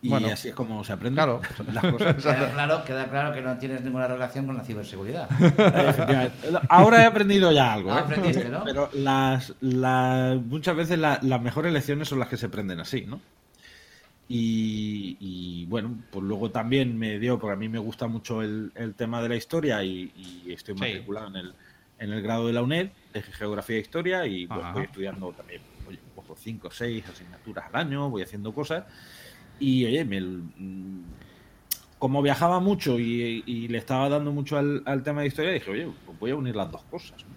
Y 0.00 0.10
Bueno. 0.10 0.28
así 0.28 0.50
es 0.50 0.54
como 0.54 0.84
se 0.84 0.92
aprende 0.92 1.16
Claro. 1.16 1.40
las 1.72 1.84
cosas. 1.92 2.16
Queda 2.22 2.52
claro, 2.52 2.84
queda 2.84 3.08
claro 3.10 3.34
que 3.34 3.40
no 3.42 3.58
tienes 3.58 3.82
ninguna 3.82 4.06
relación 4.06 4.46
con 4.46 4.56
la 4.56 4.62
ciberseguridad. 4.62 5.28
Ahora 6.68 7.02
he 7.02 7.06
aprendido 7.06 7.50
ya 7.50 7.72
algo. 7.74 7.92
Ah, 7.92 7.98
¿eh? 7.98 8.02
aprendiste, 8.04 8.48
¿no? 8.48 8.62
Pero 8.64 8.88
las, 8.94 9.54
las- 9.60 10.40
muchas 10.40 10.76
veces 10.76 10.98
la- 11.00 11.18
las 11.22 11.42
mejores 11.42 11.72
lecciones 11.72 12.06
son 12.08 12.20
las 12.20 12.28
que 12.28 12.36
se 12.36 12.46
aprenden 12.46 12.78
así, 12.78 13.06
¿no? 13.06 13.20
Y, 14.30 15.16
y, 15.20 15.64
bueno, 15.66 15.96
pues 16.10 16.22
luego 16.22 16.50
también 16.50 16.98
me 16.98 17.18
dio, 17.18 17.38
porque 17.38 17.54
a 17.54 17.56
mí 17.56 17.68
me 17.68 17.78
gusta 17.78 18.06
mucho 18.08 18.42
el, 18.42 18.70
el 18.74 18.94
tema 18.94 19.22
de 19.22 19.30
la 19.30 19.36
historia 19.36 19.82
y, 19.82 20.12
y 20.44 20.52
estoy 20.52 20.74
Sí. 20.74 20.80
matriculado 20.80 21.28
en 21.28 21.36
el, 21.36 21.54
en 21.98 22.12
el 22.12 22.22
grado 22.22 22.46
de 22.46 22.52
la 22.52 22.62
UNED 22.62 22.90
de 23.12 23.22
Geografía 23.22 23.76
e 23.76 23.80
Historia 23.80 24.26
y 24.26 24.46
pues, 24.46 24.60
voy 24.72 24.84
estudiando 24.84 25.32
también, 25.32 25.62
oye, 25.86 25.98
cinco 26.36 26.68
o 26.68 26.70
seis 26.70 27.04
asignaturas 27.08 27.66
al 27.72 27.76
año, 27.86 28.08
voy 28.10 28.22
haciendo 28.22 28.52
cosas 28.54 28.84
y 29.58 29.84
oye, 29.84 30.04
me, 30.04 30.20
mm, 30.20 31.02
como 31.98 32.22
viajaba 32.22 32.60
mucho 32.60 32.98
y, 32.98 33.42
y 33.44 33.68
le 33.68 33.78
estaba 33.78 34.08
dando 34.08 34.30
mucho 34.32 34.56
al, 34.56 34.82
al 34.86 35.02
tema 35.02 35.22
de 35.22 35.28
historia, 35.28 35.50
dije, 35.52 35.70
oye, 35.70 35.88
pues 36.06 36.18
voy 36.18 36.30
a 36.30 36.36
unir 36.36 36.54
las 36.54 36.70
dos 36.70 36.82
cosas. 36.84 37.18
¿no? 37.24 37.34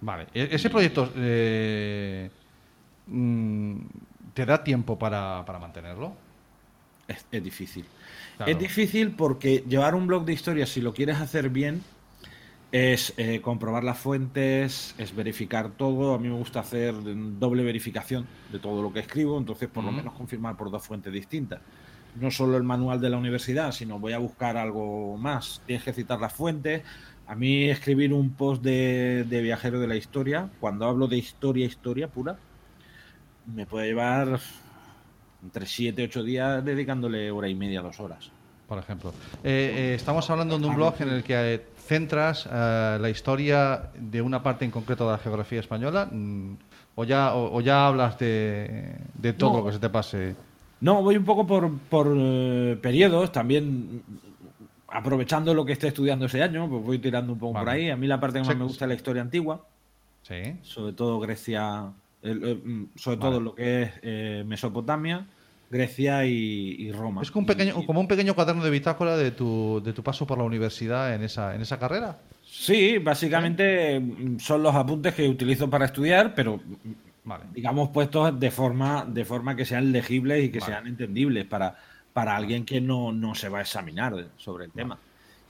Vale. 0.00 0.26
E- 0.32 0.48
Ese 0.52 0.70
proyecto 0.70 1.12
eh, 1.16 2.30
mm, 3.06 3.76
te 4.32 4.46
da 4.46 4.62
tiempo 4.64 4.98
para, 4.98 5.44
para 5.44 5.58
mantenerlo. 5.58 6.14
Es, 7.06 7.26
es 7.30 7.44
difícil. 7.44 7.84
Claro. 8.38 8.50
Es 8.50 8.58
difícil 8.58 9.10
porque 9.10 9.62
llevar 9.68 9.94
un 9.94 10.06
blog 10.06 10.24
de 10.24 10.32
historia, 10.32 10.66
si 10.66 10.80
lo 10.80 10.94
quieres 10.94 11.18
hacer 11.18 11.50
bien, 11.50 11.82
es 12.72 13.14
eh, 13.16 13.40
comprobar 13.40 13.84
las 13.84 13.98
fuentes, 13.98 14.94
es 14.98 15.14
verificar 15.14 15.70
todo. 15.70 16.14
A 16.14 16.18
mí 16.18 16.28
me 16.28 16.36
gusta 16.36 16.60
hacer 16.60 16.94
doble 17.38 17.62
verificación 17.62 18.26
de 18.50 18.58
todo 18.58 18.82
lo 18.82 18.92
que 18.92 19.00
escribo, 19.00 19.38
entonces 19.38 19.68
por 19.68 19.84
lo 19.84 19.92
menos 19.92 20.14
confirmar 20.14 20.56
por 20.56 20.70
dos 20.70 20.82
fuentes 20.82 21.12
distintas. 21.12 21.60
No 22.20 22.30
solo 22.30 22.56
el 22.56 22.62
manual 22.62 23.00
de 23.00 23.10
la 23.10 23.18
universidad, 23.18 23.72
sino 23.72 23.98
voy 23.98 24.12
a 24.12 24.18
buscar 24.18 24.56
algo 24.56 25.16
más. 25.16 25.62
Tienes 25.66 25.84
que 25.84 25.92
citar 25.92 26.20
las 26.20 26.32
fuentes. 26.32 26.82
A 27.26 27.34
mí 27.34 27.64
escribir 27.70 28.12
un 28.12 28.30
post 28.30 28.62
de, 28.62 29.24
de 29.28 29.40
viajero 29.40 29.80
de 29.80 29.86
la 29.86 29.96
historia, 29.96 30.50
cuando 30.60 30.86
hablo 30.86 31.06
de 31.06 31.16
historia, 31.16 31.66
historia 31.66 32.08
pura, 32.08 32.38
me 33.46 33.66
puede 33.66 33.88
llevar 33.88 34.40
entre 35.42 35.66
7 35.66 36.00
y 36.00 36.04
8 36.06 36.22
días 36.22 36.64
dedicándole 36.64 37.30
hora 37.30 37.48
y 37.48 37.54
media, 37.54 37.82
dos 37.82 38.00
horas. 38.00 38.30
por 38.66 38.78
ejemplo. 38.78 39.12
Eh, 39.42 39.74
eh, 39.76 39.94
estamos 39.94 40.28
hablando 40.30 40.58
de 40.58 40.66
un 40.66 40.74
blog 40.74 40.94
en 41.00 41.10
el 41.10 41.22
que 41.22 41.66
centras 41.86 42.48
eh, 42.50 42.98
la 43.00 43.10
historia 43.10 43.90
de 43.98 44.22
una 44.22 44.42
parte 44.42 44.64
en 44.64 44.70
concreto 44.70 45.04
de 45.06 45.12
la 45.12 45.18
geografía 45.18 45.60
española, 45.60 46.08
mm, 46.10 46.54
o 46.96 47.04
ya, 47.04 47.34
o, 47.34 47.56
o 47.56 47.60
ya 47.60 47.86
hablas 47.86 48.18
de, 48.18 48.96
de 49.14 49.32
todo 49.32 49.52
No. 49.52 49.58
lo 49.58 49.66
que 49.66 49.72
se 49.72 49.78
te 49.78 49.88
pase. 49.90 50.34
No, 50.80 51.02
voy 51.02 51.16
un 51.16 51.24
poco 51.24 51.46
por, 51.46 51.70
por 51.90 52.12
eh, 52.16 52.78
periodos, 52.80 53.32
también 53.32 54.02
aprovechando 54.88 55.54
lo 55.54 55.64
que 55.64 55.72
esté 55.72 55.88
estudiando 55.88 56.26
ese 56.26 56.42
año, 56.42 56.68
pues 56.68 56.84
voy 56.84 56.98
tirando 56.98 57.32
un 57.32 57.38
poco 57.38 57.58
por 57.58 57.68
ahí. 57.68 57.90
A 57.90 57.96
mí 57.96 58.06
la 58.06 58.20
parte 58.20 58.34
que 58.38 58.44
más 58.44 58.52
Sí. 58.54 58.58
me 58.58 58.64
gusta 58.64 58.84
es 58.84 58.88
la 58.88 58.94
historia 58.94 59.22
antigua, 59.22 59.66
Sí. 60.22 60.56
sobre 60.62 60.92
todo 60.92 61.18
Grecia, 61.20 61.90
el- 62.22 62.60
mm, 62.64 62.88
sobre 62.96 63.16
Vale. 63.16 63.30
todo 63.30 63.40
lo 63.40 63.54
que 63.54 63.82
es 63.82 63.90
eh, 64.02 64.44
Mesopotamia, 64.46 65.26
Grecia 65.70 66.24
y, 66.26 66.76
y 66.78 66.92
Roma. 66.92 67.22
Es 67.22 67.30
como 67.30 67.42
un 67.42 67.46
pequeño, 67.46 67.80
Y- 67.80 67.86
como 67.86 68.00
un 68.00 68.08
pequeño 68.08 68.34
cuaderno 68.34 68.62
de 68.64 68.70
bitácora 68.70 69.16
de 69.16 69.30
tu, 69.32 69.80
de 69.84 69.92
tu 69.92 70.02
paso 70.02 70.26
por 70.26 70.38
la 70.38 70.44
universidad 70.44 71.14
en 71.14 71.22
esa, 71.22 71.54
en 71.54 71.62
esa 71.62 71.78
carrera. 71.78 72.18
Sí, 72.42 72.98
básicamente 72.98 73.98
mm, 74.00 74.38
son 74.38 74.62
los 74.62 74.74
apuntes 74.74 75.14
que 75.14 75.28
utilizo 75.28 75.68
para 75.68 75.86
estudiar, 75.86 76.34
pero 76.34 76.58
mm, 76.58 76.92
Vale. 77.24 77.44
digamos 77.52 77.88
puestos 77.90 78.38
de 78.38 78.50
forma 78.50 79.04
de 79.06 79.24
forma 79.24 79.56
que 79.56 79.64
sean 79.64 79.92
legibles 79.92 80.44
y 80.44 80.50
que 80.50 80.60
Vale. 80.60 80.72
sean 80.72 80.86
entendibles 80.86 81.46
para, 81.46 81.76
para 82.12 82.36
alguien 82.36 82.64
que 82.64 82.80
no, 82.80 83.12
no 83.12 83.34
se 83.34 83.48
va 83.48 83.58
a 83.58 83.62
examinar 83.62 84.12
sobre 84.36 84.66
el 84.66 84.72
tema. 84.72 84.98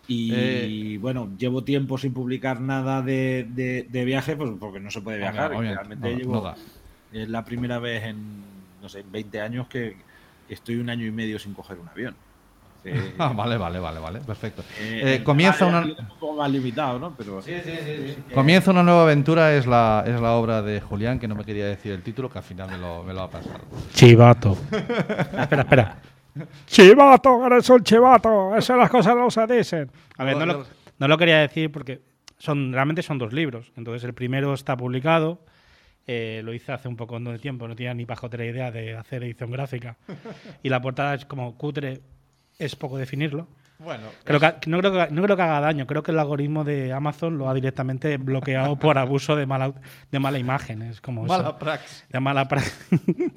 Y 0.07 0.95
Eh, 0.95 0.99
bueno, 0.99 1.35
llevo 1.37 1.65
tiempo 1.65 1.97
sin 1.99 2.13
publicar 2.13 2.61
nada 2.61 3.03
de, 3.03 3.47
de, 3.51 3.85
de 3.91 4.05
viaje, 4.05 4.37
pues 4.37 4.51
porque 4.61 4.79
no 4.81 4.91
se 4.91 5.01
puede 5.01 5.19
viajar. 5.19 5.53
y 5.53 5.57
Obviamente, 5.59 5.75
realmente 5.75 6.11
no- 6.11 6.19
llevo, 6.19 6.35
no 6.43 6.55
es 7.13 7.29
la 7.29 7.45
primera 7.45 7.79
vez 7.79 8.05
en, 8.05 8.43
no 8.81 8.89
sé, 8.89 9.03
20 9.03 9.41
años 9.41 9.67
que 9.69 9.97
estoy 10.49 10.77
un 10.77 10.89
año 10.91 11.07
y 11.07 11.11
medio 11.11 11.39
sin 11.39 11.55
coger 11.55 11.79
un 11.79 11.89
avión. 11.89 12.15
Entonces, 12.85 13.15
Ah, 13.19 13.33
vale, 13.35 13.57
vale, 13.57 13.79
vale, 13.79 13.99
vale, 14.01 14.21
perfecto. 14.21 14.63
eh, 14.81 15.17
Eh, 15.21 15.25
comienza 15.25 15.65
una, 15.67 15.81
un 15.81 15.95
poco 16.21 16.35
más 16.35 16.51
limitado, 16.51 16.99
¿no? 16.99 17.15
Pero 17.17 17.41
comienza 18.35 18.71
una 18.71 18.83
nueva 18.83 19.03
aventura, 19.05 19.55
es 19.55 19.67
la, 19.67 20.05
es 20.07 20.21
la 20.21 20.33
obra 20.33 20.61
de 20.63 20.81
Julián, 20.81 21.19
que 21.19 21.27
no 21.29 21.35
me 21.35 21.45
quería 21.45 21.67
decir 21.67 21.93
el 21.93 22.03
título, 22.03 22.29
que 22.31 22.39
al 22.39 22.45
final 22.45 22.71
me 22.71 22.79
lo, 22.79 23.03
me 23.03 23.15
lo 23.15 23.23
ha 23.23 23.31
pasado. 23.31 23.61
Chivato. 23.95 24.57
espera, 24.71 25.63
espera. 25.63 25.97
Chivato, 26.67 27.47
eres 27.47 27.71
un 27.71 27.83
chivato. 27.85 28.57
Esas 28.57 28.77
las 28.79 28.91
cosas 28.91 29.17
no 29.17 29.31
se 29.31 29.47
dicen. 29.47 29.91
A 30.19 30.25
ver, 30.25 30.37
no 30.37 30.47
lo, 30.47 30.67
no 30.99 31.09
lo 31.09 31.17
quería 31.19 31.39
decir 31.39 31.71
porque 31.71 32.01
son 32.39 32.73
realmente 32.73 33.03
son 33.03 33.19
dos 33.19 33.33
libros. 33.33 33.73
Entonces, 33.77 34.05
el 34.05 34.15
primero 34.15 34.53
está 34.53 34.77
publicado. 34.77 35.41
Eh, 36.07 36.43
lo 36.45 36.53
hice 36.53 36.73
hace 36.73 36.89
un 36.89 36.97
poco 36.97 37.19
de 37.19 37.39
tiempo, 37.39 37.67
no 37.69 37.75
tenía 37.75 37.95
ni 37.95 38.05
pajotera 38.07 38.45
idea 38.45 38.71
de 38.71 38.97
hacer 38.97 39.23
edición 39.25 39.51
gráfica. 39.51 39.97
Y 40.63 40.69
la 40.69 40.81
portada 40.81 41.15
es 41.15 41.25
como 41.25 41.57
cutre, 41.57 42.01
es 42.59 42.77
poco 42.77 42.99
definirlo. 42.99 43.49
Bueno, 43.79 44.07
Creo 44.23 44.39
que, 44.39 44.55
no, 44.67 44.79
creo 44.79 44.93
que, 44.93 45.13
no 45.13 45.23
creo 45.23 45.37
que 45.37 45.43
haga 45.43 45.61
daño, 45.61 45.87
creo 45.87 46.03
que 46.03 46.13
el 46.13 46.19
algoritmo 46.19 46.63
de 46.65 46.93
Amazon 46.93 47.37
lo 47.37 47.51
ha 47.51 47.55
directamente 47.55 48.17
bloqueado 48.19 48.77
por 48.79 48.99
abuso 48.99 49.35
de 49.37 49.47
mala, 49.47 49.75
de 50.11 50.19
mala 50.21 50.39
imagen. 50.39 50.83
Es 50.83 51.01
como 51.01 51.27
eso. 51.27 51.37
mala 51.37 51.59
prax. 51.59 52.07
De 52.09 52.21
mala 52.21 52.49
pra- 52.49 52.63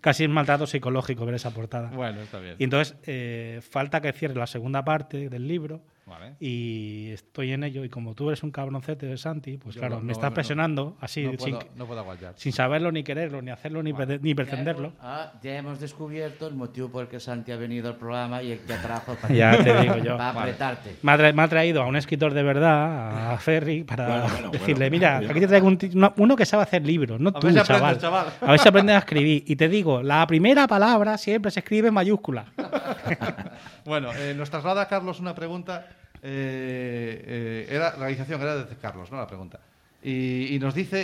Casi 0.00 0.24
es 0.24 0.30
maltrato 0.30 0.66
psicológico 0.66 1.24
ver 1.24 1.36
esa 1.36 1.50
portada. 1.52 1.88
Bueno, 1.90 2.20
está 2.20 2.38
bien. 2.38 2.56
Y 2.58 2.64
entonces 2.64 2.96
eh, 3.06 3.60
falta 3.68 4.00
que 4.00 4.12
cierre 4.12 4.34
la 4.34 4.46
segunda 4.46 4.84
parte 4.84 5.28
del 5.28 5.48
libro 5.48 5.80
Vale. 6.08 6.34
y 6.40 7.10
estoy 7.12 7.52
en 7.52 7.64
ello. 7.64 7.84
Y 7.84 7.88
como 7.88 8.14
tú 8.14 8.28
eres 8.30 8.42
un 8.42 8.50
cabroncete 8.50 9.06
de 9.06 9.16
Santi, 9.16 9.58
pues 9.58 9.74
Yo 9.74 9.80
claro, 9.80 9.96
no- 9.96 10.00
me 10.02 10.06
no- 10.08 10.12
estás 10.12 10.30
no- 10.30 10.34
presionando 10.34 10.96
así 11.00 11.24
no, 11.24 11.30
sin, 11.38 11.38
puedo, 11.56 11.58
no 11.76 11.86
puedo 11.86 12.00
aguantar. 12.00 12.34
sin 12.36 12.52
saberlo 12.52 12.90
ni 12.92 13.02
quererlo, 13.02 13.42
ni 13.42 13.50
hacerlo, 13.50 13.82
ni, 13.82 13.92
pre- 13.92 14.18
ni 14.18 14.30
Ya 14.30 14.34
pretenderlo. 14.36 14.88
hemos, 14.88 14.98
ah, 15.02 15.32
ya 15.42 15.56
hemos 15.56 15.80
descubierto 15.80 16.46
el 16.48 16.54
motivo 16.54 16.88
por 16.90 17.02
el 17.02 17.08
que 17.08 17.20
Santi 17.20 17.52
ha 17.52 17.56
venido 17.56 17.88
al 17.88 17.96
programa 17.96 18.42
y 18.42 18.58
ya 18.66 18.80
trajo 18.82 19.14
para, 19.14 19.34
Ya 19.34 19.62
te 19.62 19.80
digo 19.82 19.96
yo. 19.98 20.16
para 20.16 20.32
Vale. 20.32 20.38
apretarte. 20.52 20.96
Me 21.02 21.12
ha, 21.12 21.18
tra- 21.18 21.32
me 21.34 21.42
ha 21.42 21.48
traído 21.48 21.82
a 21.82 21.86
un 21.86 21.96
escritor 21.96 22.32
de 22.34 22.42
verdad, 22.42 23.32
a 23.32 23.38
Ferry, 23.38 23.84
para 23.84 24.06
Bueno, 24.08 24.28
bueno, 24.32 24.50
decirle, 24.50 24.88
bueno, 24.88 24.90
mira, 24.90 25.30
aquí 25.30 25.40
te 25.40 25.46
traigo 25.48 25.66
un 25.66 25.78
uno, 26.16 26.36
que 26.36 26.46
sabe 26.46 26.62
hacer 26.62 26.84
libros, 26.86 27.20
no 27.20 27.30
A 27.30 27.32
tú, 27.34 27.50
chaval. 27.52 27.98
chaval. 27.98 28.26
A 28.40 28.50
ver 28.52 28.60
si 28.60 28.68
aprendes 28.68 28.96
a 28.96 28.98
escribir. 29.00 29.44
Y 29.46 29.56
te 29.56 29.68
digo, 29.68 30.02
la 30.02 30.26
primera 30.26 30.66
palabra 30.66 31.18
siempre 31.18 31.50
se 31.50 31.60
escribe 31.60 31.88
en 31.88 31.94
mayúscula. 31.94 32.46
Bueno, 33.88 34.12
eh, 34.14 34.34
nos 34.34 34.50
traslada 34.50 34.86
Carlos 34.86 35.18
una 35.18 35.34
pregunta. 35.34 35.88
eh, 36.22 37.24
eh, 37.26 37.66
era 37.74 37.92
la 37.92 37.96
realización 38.04 38.40
era 38.42 38.56
de 38.64 38.76
Carlos, 38.76 39.10
¿no? 39.10 39.16
La 39.16 39.26
pregunta. 39.26 39.60
Y, 40.02 40.54
y 40.54 40.58
nos 40.58 40.74
dice 40.74 41.00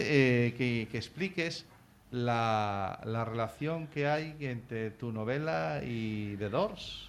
eh, 0.47 0.55
que, 0.55 0.87
que 0.90 0.99
expliques 0.99 1.64
la, 2.11 3.01
la 3.05 3.25
relación 3.25 3.87
que 3.88 4.07
hay 4.07 4.37
entre 4.40 4.90
tu 4.90 5.11
novela 5.12 5.81
y 5.83 6.37
The 6.37 6.49
Doors. 6.51 7.09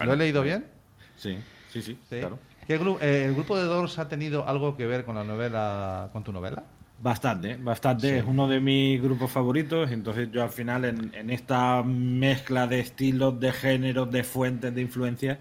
¿Lo 0.00 0.12
he 0.12 0.16
leído 0.16 0.42
bien? 0.42 0.66
sí, 1.16 1.38
sí, 1.70 1.80
sí, 1.82 1.98
Sí. 2.10 2.18
claro. 2.20 2.38
¿Qué 2.66 2.78
gru- 2.80 2.98
eh, 3.00 3.24
¿El 3.24 3.34
grupo 3.34 3.56
de 3.56 3.64
Doors 3.64 3.98
ha 3.98 4.08
tenido 4.08 4.46
algo 4.46 4.76
que 4.76 4.86
ver 4.86 5.04
con 5.04 5.14
la 5.16 5.24
novela, 5.24 6.10
con 6.12 6.22
tu 6.24 6.32
novela? 6.32 6.62
Bastante, 7.02 7.56
bastante. 7.56 8.08
Sí. 8.08 8.14
Es 8.16 8.24
uno 8.24 8.46
de 8.46 8.60
mis 8.60 9.02
grupos 9.02 9.30
favoritos. 9.30 9.90
Entonces 9.90 10.30
yo 10.30 10.42
al 10.42 10.50
final 10.50 10.84
en, 10.84 11.12
en 11.14 11.30
esta 11.30 11.82
mezcla 11.82 12.66
de 12.68 12.78
estilos, 12.80 13.38
de 13.40 13.52
géneros, 13.52 14.10
de 14.10 14.22
fuentes, 14.22 14.72
de 14.74 14.80
influencias, 14.82 15.38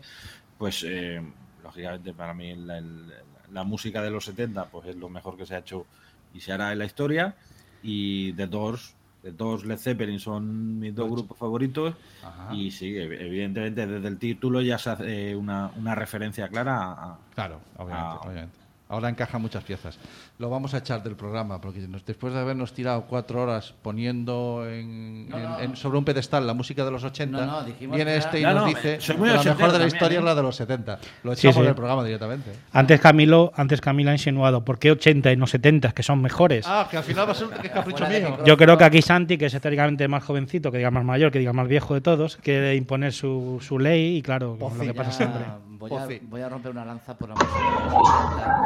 pues 0.58 0.84
eh, 0.88 1.21
lógicamente 1.63 2.13
para 2.13 2.34
mí 2.34 2.56
la, 2.56 2.78
el- 2.80 3.13
la 3.54 3.63
música 3.63 4.02
de 4.02 4.10
los 4.10 4.26
70 4.26 4.65
pues 4.65 4.88
es 4.88 4.95
lo 4.95 5.10
mejor 5.10 5.36
que 5.38 5.45
se 5.45 5.54
ha 5.56 5.60
hecho 5.60 5.86
y 6.34 6.39
se 6.39 6.52
hará 6.52 6.71
en 6.71 6.80
la 6.80 6.86
historia. 6.86 7.36
Y 7.84 8.34
The 8.34 8.47
Doors, 8.47 8.95
The 9.21 9.32
Doors, 9.34 9.65
Led 9.65 9.78
Zeppelin 9.78 10.19
son 10.19 10.80
mis 10.80 10.95
dos 10.95 11.12
grupos 11.12 11.38
favoritos. 11.38 11.93
Ajá. 12.24 12.56
Y 12.56 12.71
sí, 12.71 12.91
ev- 12.93 13.19
evidentemente 13.21 13.86
desde 13.86 14.08
el 14.08 14.17
título 14.17 14.62
ya 14.62 14.78
se 14.80 14.89
hace 14.89 15.32
eh, 15.32 15.36
una, 15.36 15.69
una 15.78 15.93
referencia 15.93 16.47
clara 16.47 16.91
a, 16.91 17.19
Claro, 17.36 17.60
obviamente, 17.78 18.28
obviamente. 18.28 18.58
Ahora 18.91 19.08
encaja 19.08 19.38
muchas 19.38 19.63
piezas. 19.63 19.97
Lo 20.38 20.49
vamos 20.49 20.73
a 20.73 20.80
echar 20.80 21.01
del 21.01 21.15
programa, 21.15 21.62
porque 21.62 21.80
nos- 21.88 22.06
después 22.06 22.34
de 22.34 22.39
habernos 22.41 22.73
tirado 22.73 23.04
cuatro 23.08 23.41
horas 23.41 23.73
poniendo 23.82 24.65
en- 24.69 25.30
No, 25.30 25.38
en- 25.38 25.43
no. 25.43 25.60
en- 25.62 25.75
sobre 25.77 25.97
un 25.97 26.04
pedestal 26.04 26.45
la 26.45 26.54
música 26.54 26.84
de 26.84 26.91
los 26.91 27.04
80, 27.06 27.45
No, 27.45 27.63
viene 27.95 28.17
este 28.17 28.41
y 28.41 28.43
nos 28.43 28.54
No, 28.54 28.60
no, 28.62 28.65
dice 28.67 28.97
que 28.99 29.13
la 29.13 29.15
ochentero 29.15 29.34
mejor 29.34 29.43
de 29.45 29.65
la 29.65 29.71
también, 29.71 29.88
historia 29.88 30.15
¿eh? 30.17 30.19
es 30.19 30.25
la 30.25 30.36
de 30.36 30.41
los 30.43 30.56
70. 30.58 30.99
Lo 31.23 31.34
Sí, 31.36 31.47
echamos 31.47 31.63
sí. 31.63 31.65
del 31.67 31.75
programa 31.75 32.04
directamente. 32.04 32.51
Antes 32.73 32.99
Camilo, 32.99 33.54
antes 33.56 33.80
Camilo 33.80 34.10
ha 34.12 34.13
insinuado, 34.13 34.65
¿por 34.65 34.77
qué 34.77 34.91
80 34.91 35.32
y 35.32 35.38
no 35.38 35.47
70, 35.47 35.93
que 35.93 36.04
son 36.04 36.21
mejores? 36.21 36.65
Ah, 36.67 36.86
que 36.91 36.97
al 36.97 37.04
final 37.04 37.27
va 37.27 37.32
a 37.32 37.36
ser 37.36 37.47
que 37.47 37.67
es 37.67 37.73
capricho 37.73 38.06
mío. 38.08 38.39
Yo 38.45 38.58
creo 38.58 38.77
que 38.77 38.84
aquí 38.84 39.01
Santi, 39.01 39.38
que 39.38 39.45
es 39.45 39.54
históricamente 39.54 40.06
más 40.10 40.21
jovencito, 40.23 40.69
que 40.69 40.80
diga 40.80 40.91
más 40.91 41.06
mayor, 41.06 41.32
que 41.32 41.39
diga 41.39 41.54
más 41.54 41.67
viejo 41.69 41.93
de 41.93 42.01
todos, 42.01 42.36
quiere 42.38 42.75
imponer 42.75 43.13
su, 43.13 43.60
su 43.62 43.80
ley 43.80 44.17
y 44.17 44.21
claro, 44.21 44.58
lo 44.60 44.69
que 44.86 44.93
pasa 44.93 45.12
siempre. 45.13 45.41
Voy 45.89 45.91
a, 45.94 46.08
voy 46.24 46.41
a 46.41 46.50
romper 46.50 46.72
una 46.72 46.86
lanza 46.86 47.17
por 47.17 47.30
la 47.30 47.36
música 47.36 47.60
de 47.60 47.86
los 47.86 47.94
80. 47.94 48.62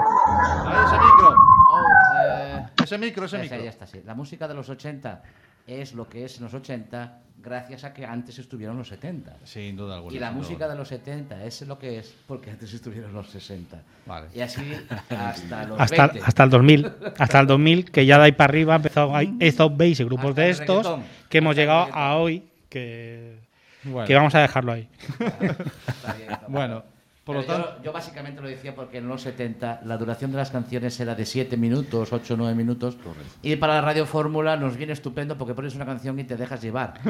Ahí, 0.67 0.85
ese 0.85 0.95
micro. 0.95 1.35
Oh, 1.71 1.81
eh, 2.19 2.65
Ese 2.83 2.97
micro, 2.97 3.25
ese 3.25 3.35
esa, 3.37 3.43
micro. 3.43 3.63
ya 3.63 3.69
está, 3.69 3.87
sí. 3.87 4.01
La 4.05 4.13
música 4.13 4.47
de 4.47 4.53
los 4.53 4.69
80 4.69 5.23
es 5.67 5.93
lo 5.93 6.07
que 6.07 6.25
es 6.25 6.37
en 6.37 6.43
los 6.43 6.53
80 6.53 7.19
gracias 7.37 7.83
a 7.83 7.93
que 7.93 8.05
antes 8.05 8.37
estuvieron 8.39 8.77
los 8.77 8.87
70. 8.89 9.37
Sin 9.43 9.75
duda 9.75 9.95
alguna. 9.95 10.15
Y 10.15 10.19
la 10.19 10.31
música 10.31 10.65
alguna. 10.65 10.73
de 10.73 10.77
los 10.79 10.87
70 10.89 11.43
es 11.45 11.61
lo 11.61 11.77
que 11.79 11.99
es 11.99 12.13
porque 12.27 12.51
antes 12.51 12.73
estuvieron 12.73 13.13
los 13.13 13.29
60. 13.29 13.77
Vale. 14.05 14.27
Y 14.33 14.41
así 14.41 14.61
hasta 15.09 15.63
los 15.65 15.79
Hasta, 15.79 16.07
20. 16.07 16.23
hasta 16.25 16.43
el 16.43 16.49
2000. 16.49 16.91
Hasta 17.17 17.39
el 17.39 17.47
2000, 17.47 17.91
que 17.91 18.05
ya 18.05 18.17
de 18.17 18.23
ahí 18.25 18.31
para 18.31 18.49
arriba 18.51 18.75
empezó 18.75 19.15
hay 19.15 19.35
estos 19.39 19.75
base 19.77 20.03
y 20.03 20.05
grupos 20.05 20.31
Hasta 20.31 20.41
de 20.41 20.49
estos 20.49 20.99
que 21.29 21.37
hemos 21.37 21.55
llegado 21.55 21.87
a 21.93 22.15
hoy 22.17 22.43
que, 22.69 23.37
Bueno, 23.83 24.07
que 24.07 24.15
vamos 24.15 24.33
a 24.35 24.39
dejarlo 24.39 24.71
ahí. 24.73 24.89
Está 25.19 26.13
bien, 26.13 26.31
está 26.31 26.45
Bueno, 26.47 26.83
por 27.25 27.35
lo 27.37 27.43
tanto. 27.43 27.77
yo, 27.77 27.83
yo 27.83 27.91
básicamente 27.91 28.41
lo 28.41 28.47
decía 28.47 28.73
porque 28.75 28.99
en 28.99 29.07
los 29.09 29.23
70 29.23 29.81
la 29.83 29.97
duración 29.97 30.31
de 30.31 30.37
las 30.37 30.51
canciones 30.51 30.97
era 30.99 31.15
de 31.15 31.25
7 31.25 31.57
minutos, 31.57 32.13
8 32.13 32.33
o 32.35 32.37
9 32.37 32.55
minutos. 32.55 32.97
Y 33.41 33.55
para 33.57 33.73
la 33.75 33.81
radio 33.81 34.05
fórmula 34.05 34.55
nos 34.55 34.77
viene 34.77 34.93
estupendo 34.93 35.37
porque 35.37 35.53
pones 35.53 35.75
una 35.75 35.85
canción 35.85 36.17
y 36.19 36.23
te 36.23 36.37
dejas 36.37 36.61
llevar. 36.61 36.93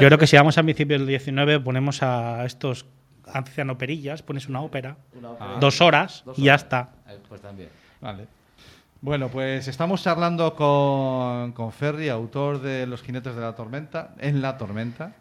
Yo 0.00 0.06
creo 0.08 0.18
que 0.18 0.26
si 0.26 0.36
vamos 0.36 0.58
a 0.58 0.62
principios 0.62 1.00
del 1.00 1.06
19 1.08 1.60
ponemos 1.60 2.02
a 2.02 2.44
estos 2.44 2.84
ancianoperillas, 3.32 4.22
pones 4.22 4.48
una 4.48 4.60
ópera, 4.60 4.96
Una 5.16 5.30
ópera. 5.30 5.56
dos 5.60 5.80
horas 5.80 6.22
Dos 6.26 6.38
y 6.38 6.42
ya 6.42 6.52
horas. 6.52 6.62
está. 6.62 6.88
Eh, 7.08 7.18
Pues 7.28 7.40
también. 7.40 7.68
Vale. 8.00 8.26
Bueno, 9.00 9.28
pues 9.28 9.66
estamos 9.66 10.02
charlando 10.02 10.54
con, 10.54 11.52
con 11.52 11.72
Ferry, 11.72 12.08
autor 12.08 12.60
de 12.60 12.86
Los 12.86 13.02
Jinetes 13.02 13.34
de 13.34 13.40
la 13.40 13.54
Tormenta, 13.54 14.14
en 14.18 14.40
la 14.40 14.56
Tormenta, 14.58 15.14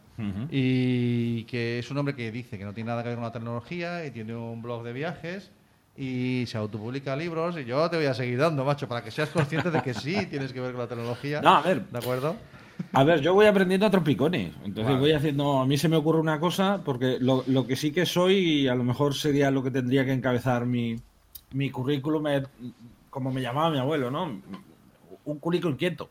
y 0.50 1.44
que 1.46 1.80
es 1.80 1.92
un 1.92 1.98
hombre 1.98 2.16
que 2.16 2.32
dice 2.32 2.58
que 2.58 2.66
no 2.66 2.74
tiene 2.74 2.90
nada 2.90 3.04
que 3.04 3.10
ver 3.10 3.18
con 3.18 3.26
la 3.26 3.32
tecnología 3.32 4.06
y 4.06 4.12
tiene 4.12 4.36
un 4.36 4.62
blog 4.62 4.84
de 4.84 4.94
viajes 4.94 5.52
y 5.98 6.46
se 6.48 6.58
autopublica 6.58 7.16
libros 7.16 7.58
y 7.58 7.66
yo 7.66 7.90
te 7.90 7.98
voy 7.98 8.06
a 8.06 8.14
seguir 8.14 8.38
dando, 8.38 8.64
macho, 8.64 8.88
para 8.88 9.04
que 9.04 9.12
seas 9.12 9.30
consciente 9.30 9.72
de 9.72 9.82
que 9.82 9.94
sí 9.94 10.26
tienes 10.28 10.54
que 10.54 10.62
ver 10.62 10.72
con 10.72 10.82
la 10.82 10.88
tecnología. 10.88 11.42
No, 11.42 11.58
a 11.58 11.62
ver. 11.62 11.86
¿De 11.88 11.98
acuerdo? 11.98 12.36
A 12.94 13.04
ver, 13.04 13.22
yo 13.22 13.34
voy 13.34 13.46
aprendiendo 13.46 13.86
a 13.86 13.92
trompicones. 13.92 14.54
Entonces 14.64 14.86
Vale. 14.86 15.00
voy 15.00 15.12
haciendo. 15.12 15.60
A 15.60 15.66
mí 15.66 15.78
se 15.78 15.90
me 15.90 15.98
ocurre 15.98 16.20
una 16.20 16.40
cosa, 16.40 16.82
porque 16.84 17.18
lo, 17.20 17.44
lo 17.48 17.68
que 17.68 17.76
sí 17.76 17.92
que 17.92 18.06
soy, 18.06 18.38
y 18.38 18.68
a 18.68 18.76
lo 18.76 18.84
mejor 18.84 19.14
sería 19.14 19.52
lo 19.52 19.62
que 19.64 19.72
tendría 19.72 20.06
que 20.06 20.14
encabezar 20.14 20.66
mi, 20.66 20.96
mi 21.54 21.70
currículum, 21.70 22.26
como 23.10 23.32
me 23.32 23.42
llamaba 23.42 23.70
mi 23.70 23.78
abuelo, 23.78 24.10
¿no? 24.10 24.42
Un 25.26 25.40
currículum 25.40 25.78
quieto. 25.78 26.10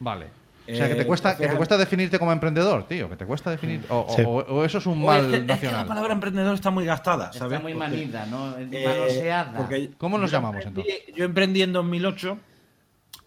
Vale. 0.00 0.26
O 0.72 0.76
sea, 0.76 0.88
que 0.88 0.94
te 0.94 1.02
Eh, 1.02 1.06
cuesta, 1.06 1.36
que 1.36 1.48
te 1.48 1.56
cuesta 1.56 1.76
definirte 1.78 2.18
como 2.18 2.32
emprendedor, 2.32 2.86
tío, 2.86 3.08
que 3.08 3.16
te 3.16 3.26
cuesta 3.26 3.50
definir... 3.50 3.84
O, 3.88 4.06
Sí. 4.14 4.22
o- 4.26 4.30
o 4.38 4.64
eso 4.64 4.78
es 4.78 4.86
un 4.86 4.94
O 5.04 5.12
es 5.12 5.22
mal 5.22 5.24
es 5.26 5.30
que 5.32 5.38
la 5.46 5.54
nacional. 5.54 5.86
palabra 5.86 6.12
emprendedor 6.14 6.54
está 6.54 6.70
muy 6.70 6.84
gastada, 6.84 7.32
¿sabes? 7.32 7.52
Está 7.54 7.62
muy 7.62 7.74
manida, 7.74 8.26
¿no? 8.26 8.56
eh, 8.58 8.84
Manoseada. 8.84 9.52
porque 9.56 9.90
¿Cómo 9.98 10.18
nos 10.18 10.30
yo 10.30 10.36
llamamos, 10.38 10.64
emprendí- 10.64 10.68
entonces? 10.86 11.14
Yo 11.16 11.24
emprendí 11.24 11.62
en 11.62 11.72
2008 11.72 12.38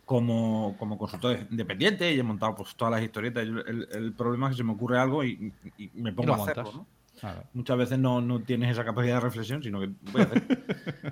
como, 0.06 0.75
como 0.77 0.97
consultor 0.97 1.39
independiente 1.49 2.13
y 2.13 2.19
he 2.19 2.23
montado 2.23 2.56
pues, 2.56 2.75
todas 2.75 2.93
las 2.93 3.01
historietas. 3.03 3.45
Yo- 3.47 3.60
el, 3.65 3.88
el 3.91 4.13
problema 4.13 4.47
es 4.47 4.51
que 4.53 4.58
se 4.58 4.63
me 4.63 4.73
ocurre 4.73 4.99
algo 4.99 5.23
y, 5.23 5.51
y 5.77 5.89
me 5.95 6.10
Y 6.10 6.13
pongo 6.13 6.36
lo 6.36 6.41
a 6.41 6.43
hacerlo. 6.43 6.71
¿no? 6.73 6.86
Claro. 7.19 7.43
Muchas 7.53 7.77
veces 7.77 7.99
no, 7.99 8.19
no 8.21 8.41
tienes 8.41 8.71
esa 8.71 8.84
capacidad 8.84 9.15
de 9.15 9.19
reflexión, 9.21 9.63
sino 9.63 9.79
que 9.79 9.89
voy 10.12 10.21
a 10.21 10.25
hacer. 10.25 10.43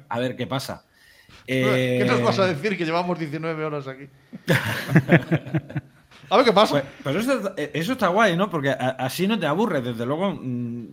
A 0.10 0.20
ver 0.20 0.36
qué 0.36 0.46
pasa. 0.46 0.84
¿Qué 1.48 2.04
nos 2.08 2.20
Eh, 2.20 2.24
vas 2.24 2.40
a 2.40 2.46
decir 2.48 2.78
que 2.78 2.84
llevamos 2.86 3.18
19 3.18 3.64
horas 3.64 3.88
aquí? 3.88 4.08
a 6.32 6.38
ver 6.38 6.46
qué 6.46 6.54
pasa. 6.54 6.72
Pues, 6.72 6.84
pero 7.04 7.20
eso, 7.20 7.54
eso 7.58 7.92
está 7.92 8.08
guay, 8.08 8.36
¿no? 8.36 8.50
Porque 8.50 8.70
así 8.72 9.28
no 9.28 9.38
te 9.38 9.46
aburres. 9.46 9.84
Desde 9.84 10.06
luego, 10.06 10.32
mm, 10.34 10.86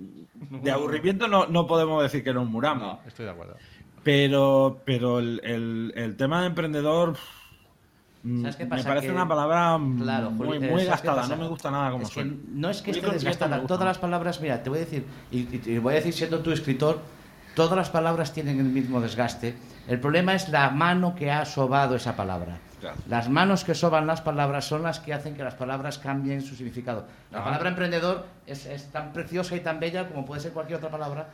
de 0.62 0.70
aburrimiento 0.70 1.28
no, 1.28 1.46
no 1.46 1.66
podemos 1.66 2.02
decir 2.02 2.22
que 2.24 2.34
nos 2.34 2.46
muramos. 2.48 2.82
no, 2.82 3.00
estoy 3.06 3.24
de 3.26 3.30
acuerdo. 3.32 3.56
Pero, 4.02 4.80
pero 4.84 5.18
el, 5.18 5.40
el- 5.44 5.92
el 5.96 6.16
tema 6.16 6.40
de 6.40 6.46
emprendedor 6.46 7.16
mm, 8.22 8.40
¿Sabes 8.42 8.56
qué 8.56 8.64
me 8.64 8.70
pasa? 8.70 8.88
parece 8.88 9.06
Que- 9.08 9.12
una 9.12 9.28
palabra 9.28 9.78
Claro, 10.00 10.30
muy, 10.30 10.56
eh, 10.56 10.60
muy 10.60 10.84
¿sabes 10.84 11.00
qué 11.02 11.06
gastada. 11.08 11.28
No 11.36 11.42
me 11.42 11.48
gusta 11.48 11.70
nada 11.70 11.90
como 11.90 12.02
Es 12.04 12.08
que 12.10 12.14
suena. 12.14 12.32
no 12.52 12.70
es 12.70 12.80
que 12.82 12.90
esté 12.92 13.10
desgastada. 13.10 13.58
me 13.58 13.66
Todas 13.66 13.84
las 13.84 13.98
palabras, 13.98 14.40
mira, 14.40 14.62
te 14.62 14.70
voy 14.70 14.78
a 14.78 14.82
decir, 14.82 15.04
y, 15.30 15.40
y 15.40 15.44
te 15.58 15.78
voy 15.78 15.92
a 15.92 15.96
decir 15.96 16.12
siendo 16.14 16.40
tu 16.40 16.50
escritor, 16.52 17.00
todas 17.54 17.76
las 17.76 17.90
palabras 17.90 18.32
tienen 18.32 18.58
el 18.60 18.66
mismo 18.66 19.00
desgaste. 19.00 19.56
El 19.88 20.00
problema 20.00 20.34
es 20.34 20.48
la 20.48 20.70
mano 20.70 21.14
que 21.14 21.30
ha 21.30 21.44
sobado 21.44 21.94
esa 21.96 22.16
palabra. 22.16 22.58
Claro. 22.80 22.96
Las 23.08 23.28
manos 23.28 23.64
que 23.64 23.74
soban 23.74 24.06
las 24.06 24.20
palabras 24.20 24.64
son 24.66 24.82
las 24.82 25.00
que 25.00 25.12
hacen 25.14 25.34
que 25.34 25.42
las 25.44 25.54
palabras 25.54 25.98
cambien 25.98 26.42
su 26.42 26.54
significado. 26.54 27.06
La 27.30 27.42
palabra 27.44 27.70
emprendedor 27.70 28.26
es, 28.46 28.66
es 28.66 28.90
tan 28.92 29.12
preciosa 29.12 29.56
y 29.56 29.60
tan 29.60 29.80
bella 29.80 30.08
como 30.08 30.24
puede 30.24 30.40
ser 30.40 30.52
cualquier 30.52 30.78
otra 30.78 30.90
palabra, 30.90 31.28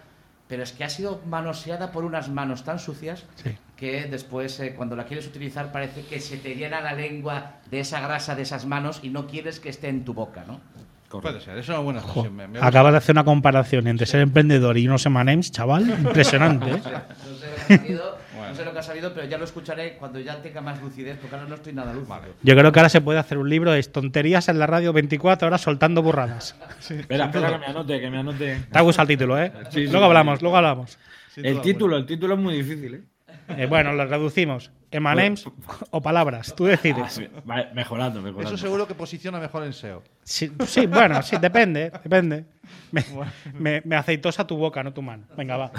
pero 0.49 0.63
es 0.63 0.73
que 0.73 0.85
ha 0.85 0.91
sido 0.91 1.21
manoseada 1.27 1.91
por 1.93 2.05
unas 2.05 2.29
manos 2.29 2.65
tan 2.65 2.79
sucias 2.79 3.25
Sí. 3.37 3.57
que 3.77 4.05
después, 4.07 4.61
eh, 4.61 4.75
cuando 4.75 4.95
la 4.97 5.05
quieres 5.05 5.27
utilizar, 5.27 5.73
parece 5.73 6.03
que 6.05 6.21
se 6.21 6.37
te 6.37 6.55
llena 6.55 6.81
la 6.81 6.93
lengua 6.93 7.53
de 7.71 7.81
esa 7.81 8.01
grasa 8.01 8.35
de 8.35 8.43
esas 8.43 8.67
manos 8.67 9.01
y 9.03 9.09
no 9.09 9.27
quieres 9.27 9.59
que 9.61 9.69
esté 9.71 9.89
en 9.89 10.05
tu 10.05 10.13
boca, 10.15 10.45
¿no? 10.47 10.61
Puede 11.11 11.41
ser, 11.41 11.51
eso 11.59 11.61
es 11.61 11.69
una 11.69 11.79
buena 11.79 12.01
expresión. 12.01 12.35
me- 12.35 12.47
me 12.49 12.53
gusta. 12.59 12.67
acabas 12.67 12.93
de 12.93 12.99
hacer 12.99 13.15
una 13.15 13.25
comparación 13.25 13.87
entre 13.87 14.05
ser 14.07 14.21
emprendedor 14.21 14.77
y 14.77 14.87
unos 14.89 15.07
M&M's, 15.07 15.53
chaval. 15.53 15.89
Impresionante. 16.05 16.71
¿eh? 16.71 16.77
No 16.77 16.83
sé, 16.83 16.91
lo 16.91 17.67
que 17.69 17.75
ha 17.75 17.79
salido, 17.79 18.19
Bueno. 18.35 18.49
no 18.49 18.55
sé 18.57 18.65
lo 18.65 18.73
que 18.73 18.79
ha 18.79 18.83
salido, 18.83 19.15
pero 19.15 19.27
ya 19.29 19.39
lo 19.39 19.45
escucharé 19.45 19.97
cuando 19.97 20.19
ya 20.19 20.43
tenga 20.43 20.61
más 20.61 20.83
lucidez, 20.83 21.17
porque 21.21 21.37
ahora 21.37 21.49
no 21.49 21.55
estoy 21.55 21.73
nada 21.73 21.93
lúcido. 21.93 22.09
Vale. 22.17 22.33
Yo 22.43 22.57
creo 22.57 22.73
que 22.73 22.79
ahora 22.81 22.89
se 22.89 23.01
puede 23.01 23.21
hacer 23.21 23.39
un 23.39 23.49
libro 23.49 23.71
de 23.71 23.83
tonterías 23.85 24.49
en 24.49 24.59
la 24.59 24.67
radio 24.67 24.93
24 24.93 25.47
horas 25.47 25.61
soltando 25.61 26.03
burradas. 26.03 26.57
Espera, 26.81 27.27
espera 27.27 27.53
que 27.53 27.59
me 27.59 27.67
anote, 27.67 28.01
que 28.01 28.11
me 28.11 28.19
anote. 28.19 28.61
Te 28.73 28.79
ha 28.79 28.83
gustado 28.83 29.05
el 29.05 29.17
título, 29.17 29.41
¿eh? 29.41 29.53
Sí, 29.71 29.87
sí, 29.87 29.93
luego 29.93 30.07
hablamos, 30.07 30.43
luego 30.43 30.57
hablamos. 30.57 30.99
Sin 31.33 31.45
El 31.47 31.55
duda 31.55 31.63
título, 31.63 31.97
el 31.97 32.07
título 32.07 32.35
es 32.35 32.41
muy 32.41 32.55
difícil, 32.57 32.95
¿eh? 32.95 33.01
Eh, 33.49 33.67
bueno, 33.67 33.93
lo 33.93 34.07
reducimos. 34.07 34.71
M&M's 34.91 35.49
o 35.91 36.01
palabras, 36.01 36.55
tú 36.55 36.67
decides. 36.67 37.21
Vale, 37.45 37.69
mejorando, 37.75 38.23
mejorando. 38.23 38.49
Eso 38.55 38.57
seguro 38.57 38.87
que 38.87 38.95
posiciona 38.95 39.41
mejor 39.41 39.65
en 39.65 39.73
SEO. 39.73 40.03
Sí, 40.23 40.53
sí, 40.67 40.87
bueno, 40.87 41.21
sí, 41.23 41.37
depende, 41.41 41.91
depende. 42.03 42.45
Me, 42.93 43.05
me- 43.55 43.83
me 43.85 43.97
aceitosa 43.97 44.47
tu 44.47 44.57
boca, 44.57 44.83
no 44.85 44.93
tu 44.93 45.03
mano. 45.03 45.25
Venga, 45.37 45.57
va. 45.57 45.73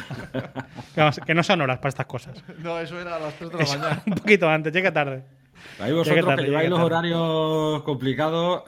Que 0.94 1.00
vamos, 1.02 1.20
Que 1.26 1.34
no 1.34 1.44
son 1.44 1.62
horas 1.62 1.78
para 1.78 1.90
estas 1.90 2.06
cosas. 2.08 2.36
No, 2.60 2.78
eso 2.80 3.00
era 3.00 3.16
a 3.16 3.20
las 3.20 3.34
3 3.36 3.50
de 3.52 3.58
la 3.58 3.64
Eso, 3.64 3.80
mañana. 3.80 4.02
un 4.06 4.14
poquito 4.16 4.50
antes, 4.50 4.74
llegue 4.74 4.92
tarde. 4.92 5.24
Ahí 5.80 5.94
vosotros 5.94 6.26
tarde, 6.26 6.44
que 6.44 6.50
lleváis 6.50 6.70
los 6.70 6.80
horarios 6.80 7.84
complicados. 7.84 8.64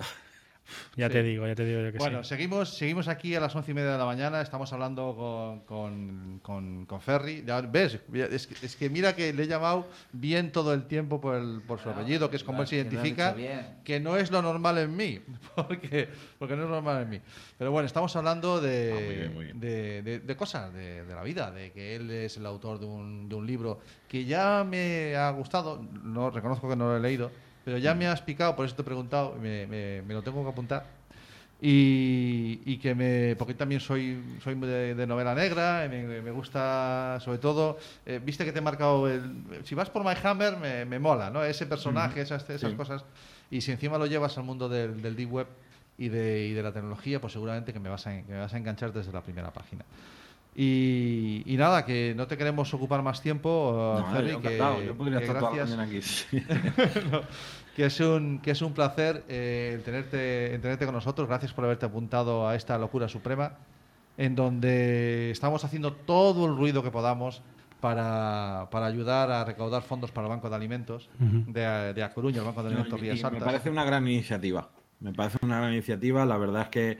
Ya 0.96 1.10
te 1.10 1.24
digo, 1.24 1.48
ya 1.48 1.56
te 1.56 1.66
digo 1.66 1.82
yo 1.82 1.92
que 1.92 1.98
Bueno, 1.98 2.24
sí. 2.24 2.30
seguimos, 2.30 2.76
seguimos 2.78 3.08
aquí 3.08 3.36
a 3.36 3.40
las 3.40 3.56
once 3.56 3.72
y 3.72 3.74
media 3.74 3.92
de 3.92 3.98
la 3.98 4.06
mañana. 4.06 4.42
Estamos 4.42 4.72
hablando 4.74 5.16
con, 5.16 5.60
con, 5.62 6.40
con, 6.42 6.86
con 6.86 7.02
Ferry. 7.02 7.44
Ya 7.46 7.62
ves, 7.62 8.00
es, 8.32 8.48
que- 8.48 8.66
es 8.66 8.76
que 8.76 8.90
mira 8.90 9.16
que 9.16 9.32
le 9.34 9.44
he 9.44 9.48
llamado 9.48 9.88
bien 10.12 10.52
todo 10.52 10.74
el 10.74 10.86
tiempo 10.88 11.22
por, 11.22 11.36
el, 11.36 11.62
por 11.68 11.80
su 11.80 11.90
apellido, 11.90 12.30
que 12.30 12.36
es 12.38 12.44
como 12.44 12.62
él 12.62 12.68
se 12.68 12.76
lo 12.76 12.82
identifica, 12.82 13.36
que 13.84 14.00
no 14.00 14.18
es 14.18 14.32
lo 14.32 14.42
normal 14.42 14.78
en 14.80 14.96
mí. 14.96 15.20
Porque, 15.56 16.08
porque 16.38 16.56
no 16.56 16.64
es 16.66 16.70
normal 16.70 17.04
en 17.04 17.10
mí. 17.10 17.22
Pero 17.58 17.72
bueno, 17.72 17.86
estamos 17.88 18.16
hablando 18.16 18.62
de, 18.62 18.92
Ah, 18.94 19.00
muy 19.06 19.16
bien, 19.16 19.34
muy 19.34 19.46
bien. 19.46 19.60
de, 19.60 20.02
de- 20.04 20.20
de 20.20 20.36
cosas 20.36 20.72
de, 20.74 21.04
de 21.04 21.16
la 21.16 21.24
vida, 21.24 21.50
de 21.52 21.72
que 21.72 21.96
él 21.96 22.10
es 22.12 22.38
el 22.38 22.46
autor 22.46 22.80
de 22.80 22.86
un, 22.86 23.28
de 23.28 23.36
un 23.36 23.48
libro 23.48 23.80
que 24.08 24.26
ya 24.26 24.64
me 24.64 25.16
ha 25.16 25.30
gustado. 25.32 25.82
No 26.04 26.30
reconozco 26.30 26.70
que 26.70 26.76
no 26.76 26.88
lo 26.90 26.98
he 26.98 27.00
leído, 27.00 27.32
pero 27.68 27.80
ya 27.80 27.94
me 27.94 28.08
has 28.08 28.22
picado, 28.22 28.56
por 28.56 28.66
eso 28.66 28.76
te 28.76 28.82
he 28.82 28.86
preguntado, 28.86 29.36
me, 29.42 29.68
me- 29.68 30.02
me 30.04 30.14
lo 30.14 30.22
tengo 30.24 30.42
que 30.42 30.50
apuntar. 30.50 30.86
Y, 31.62 32.62
y 32.66 32.78
que 32.78 32.96
me. 32.96 33.36
Porque 33.36 33.54
también 33.56 33.82
soy, 33.82 34.24
soy 34.42 34.56
de, 34.56 34.96
de 34.96 35.06
novela 35.08 35.36
negra, 35.36 35.86
me, 35.90 36.22
me 36.22 36.32
gusta 36.32 37.20
sobre 37.20 37.40
todo. 37.40 37.78
eh, 38.06 38.22
Viste 38.24 38.46
que 38.46 38.54
te 38.54 38.60
he 38.60 38.62
marcado 38.62 39.10
el. 39.10 39.44
Si 39.66 39.76
vas 39.76 39.90
por 39.90 40.06
My 40.06 40.14
Hammer, 40.24 40.56
me, 40.56 40.86
me 40.86 40.98
mola, 40.98 41.30
¿no? 41.30 41.44
Ese 41.44 41.66
personaje, 41.66 42.22
esas, 42.22 42.50
esas 42.50 42.72
Sí. 42.72 42.78
cosas. 42.78 43.04
Y 43.52 43.60
si 43.60 43.72
encima 43.74 43.98
lo 43.98 44.06
llevas 44.06 44.38
al 44.38 44.46
mundo 44.46 44.70
del, 44.70 45.02
del 45.02 45.18
Deep 45.18 45.30
Web 45.34 45.48
y 45.98 46.08
de, 46.08 46.48
y 46.48 46.54
de 46.54 46.64
la 46.64 46.72
tecnología, 46.72 47.20
pues 47.20 47.34
seguramente 47.34 47.74
que 47.74 47.80
me 47.82 47.90
vas 47.90 48.08
a, 48.08 48.12
que 48.16 48.32
me 48.32 48.40
vas 48.40 48.54
a 48.54 48.58
enganchar 48.58 48.94
desde 48.94 49.12
la 49.12 49.22
primera 49.22 49.52
página. 49.52 49.84
Y, 50.60 51.44
y 51.46 51.56
nada, 51.56 51.86
que 51.86 52.14
no 52.18 52.26
te 52.26 52.36
queremos 52.36 52.74
ocupar 52.74 53.04
más 53.04 53.22
tiempo, 53.22 54.00
No, 54.00 54.12
Ferry, 54.12 54.32
yo 54.32 54.42
que, 54.42 54.56
encantado, 54.56 54.82
yo 54.82 54.96
podría 54.98 55.20
que 55.20 55.26
estar 55.26 55.40
gracias, 55.40 55.78
aquí. 55.78 56.02
sí. 56.02 56.44
no, 57.12 57.22
que 57.76 57.86
es 57.86 58.00
un 58.00 58.40
que 58.40 58.50
es 58.52 58.62
un 58.64 58.74
placer 58.74 59.24
eh, 59.30 59.74
el 59.76 59.84
tenerte 59.84 60.58
tenerte 60.60 60.86
con 60.86 60.96
nosotros 60.96 61.28
gracias 61.28 61.54
por 61.54 61.64
haberte 61.66 61.86
apuntado 61.86 62.48
a 62.50 62.56
esta 62.56 62.76
locura 62.80 63.08
suprema 63.08 63.52
en 64.18 64.34
donde 64.34 65.30
estamos 65.30 65.64
haciendo 65.64 65.92
todo 65.94 66.48
el 66.48 66.58
ruido 66.58 66.82
que 66.82 66.90
podamos 66.90 67.44
para, 67.80 68.68
para 68.72 68.88
ayudar 68.88 69.30
a 69.30 69.46
recaudar 69.46 69.84
fondos 69.84 70.10
para 70.10 70.26
el 70.26 70.30
Banco 70.32 70.50
de 70.50 70.56
Alimentos 70.56 71.08
Ujú. 71.22 71.52
de, 71.52 71.94
de 71.94 72.02
A 72.04 72.12
Coruña, 72.12 72.40
el 72.40 72.46
Banco 72.46 72.64
de 72.64 72.70
No, 72.72 72.76
Alimentos 72.78 73.00
y- 73.00 73.04
Rías 73.04 73.20
y 73.20 73.24
me 73.36 73.42
parece 73.42 73.70
una 73.70 73.86
gran 73.86 74.08
iniciativa. 74.08 74.70
Me 75.00 75.14
parece 75.14 75.38
una 75.44 75.60
gran 75.60 75.74
iniciativa. 75.74 76.26
La 76.26 76.38
verdad 76.38 76.64
es 76.64 76.70
que 76.70 76.98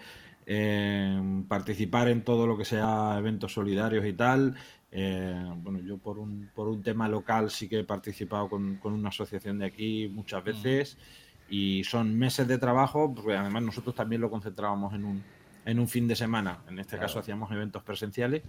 eh, 0.50 1.44
participar 1.50 2.08
en 2.08 2.24
todo 2.24 2.48
lo 2.48 2.58
que 2.58 2.64
sea 2.66 3.16
eventos 3.18 3.54
solidarios 3.54 4.06
y 4.06 4.14
tal. 4.14 4.56
eh, 4.92 5.46
bueno, 5.58 5.80
yo 5.82 5.98
por 5.98 6.18
un, 6.18 6.50
por 6.56 6.70
un 6.70 6.82
tema 6.82 7.10
local 7.10 7.52
sí 7.52 7.68
que 7.68 7.80
he 7.80 7.84
participado 7.84 8.48
con, 8.50 8.78
con 8.78 8.94
una 8.94 9.10
asociación 9.10 9.60
de 9.60 9.66
aquí 9.66 10.08
muchas 10.08 10.42
veces 10.46 10.98
y 11.50 11.84
son 11.84 12.18
meses 12.18 12.48
de 12.48 12.58
trabajo, 12.58 13.14
porque 13.14 13.36
además 13.36 13.62
nosotros 13.64 13.94
también 13.94 14.22
lo 14.22 14.30
concentrábamos 14.30 14.94
en 14.94 15.04
un, 15.04 15.24
en 15.66 15.80
un 15.80 15.88
fin 15.90 16.08
de 16.08 16.16
semana. 16.16 16.60
En 16.70 16.80
este 16.80 16.98
caso 16.98 17.20
hacíamos 17.20 17.52
eventos 17.52 17.84
presenciales, 17.84 18.44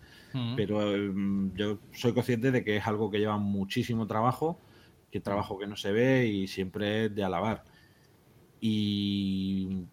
pero 0.57 0.95
em, 0.95 1.53
yo 1.55 1.79
soy 1.93 2.13
consciente 2.15 2.53
de 2.53 2.63
que 2.63 2.77
es 2.77 2.87
algo 2.87 3.11
que 3.11 3.19
lleva 3.19 3.39
muchísimo 3.39 4.07
trabajo, 4.07 4.61
que 5.11 5.19
trabajo 5.21 5.59
que 5.59 5.67
no 5.67 5.75
se 5.77 5.91
ve 5.91 6.27
y 6.29 6.47
siempre 6.47 7.07
es 7.07 7.15
de 7.15 7.25
alabar. 7.25 7.65
Y 8.61 9.85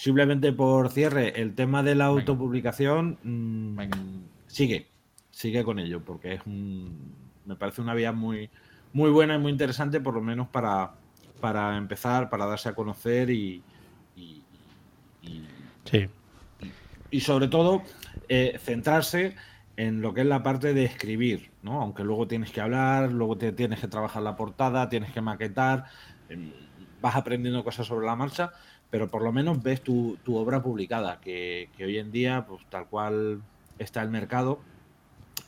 simplemente 0.00 0.50
por 0.54 0.88
cierre, 0.88 1.42
el 1.42 1.54
tema 1.54 1.82
de 1.82 1.94
la 1.94 2.06
autopublicación 2.06 3.18
mm, 3.22 3.78
sigue, 4.46 4.86
sigue 5.30 5.62
con 5.62 5.78
ello, 5.78 6.02
porque 6.02 6.32
es 6.32 6.40
un, 6.46 7.14
me 7.44 7.54
parece 7.54 7.82
una 7.82 7.92
vía 7.92 8.10
muy, 8.10 8.48
muy 8.94 9.10
buena 9.10 9.34
y 9.34 9.38
muy 9.38 9.52
interesante, 9.52 10.00
por 10.00 10.14
lo 10.14 10.22
menos 10.22 10.48
para, 10.48 10.92
para 11.42 11.76
empezar, 11.76 12.30
para 12.30 12.46
darse 12.46 12.70
a 12.70 12.74
conocer 12.74 13.28
y, 13.28 13.62
sí. 15.84 16.08
y 17.10 17.20
sobre 17.20 17.48
todo 17.48 17.82
eh, 18.30 18.58
centrarse 18.58 19.36
en 19.76 20.00
lo 20.00 20.14
que 20.14 20.22
es 20.22 20.26
la 20.26 20.42
parte 20.42 20.72
de 20.72 20.84
escribir, 20.84 21.50
¿no? 21.62 21.82
Aunque 21.82 22.04
luego 22.04 22.26
tienes 22.26 22.52
que 22.52 22.62
hablar, 22.62 23.12
luego 23.12 23.36
te, 23.36 23.52
tienes 23.52 23.80
que 23.80 23.88
trabajar 23.88 24.22
la 24.22 24.34
portada, 24.34 24.88
tienes 24.88 25.12
que 25.12 25.20
maquetar, 25.20 25.84
em, 26.30 26.52
vas 27.02 27.16
aprendiendo 27.16 27.62
cosas 27.62 27.86
sobre 27.86 28.06
la 28.06 28.16
marcha, 28.16 28.54
pero 28.90 29.08
por 29.08 29.22
lo 29.22 29.32
menos 29.32 29.62
ves 29.62 29.82
tu, 29.82 30.18
obra 30.26 30.62
publicada, 30.62 31.20
que, 31.20 31.68
hoy 31.78 31.98
en 31.98 32.10
día, 32.10 32.44
pues 32.46 32.60
tal 32.68 32.86
cual 32.86 33.40
está 33.78 34.02
el 34.02 34.10
mercado, 34.10 34.60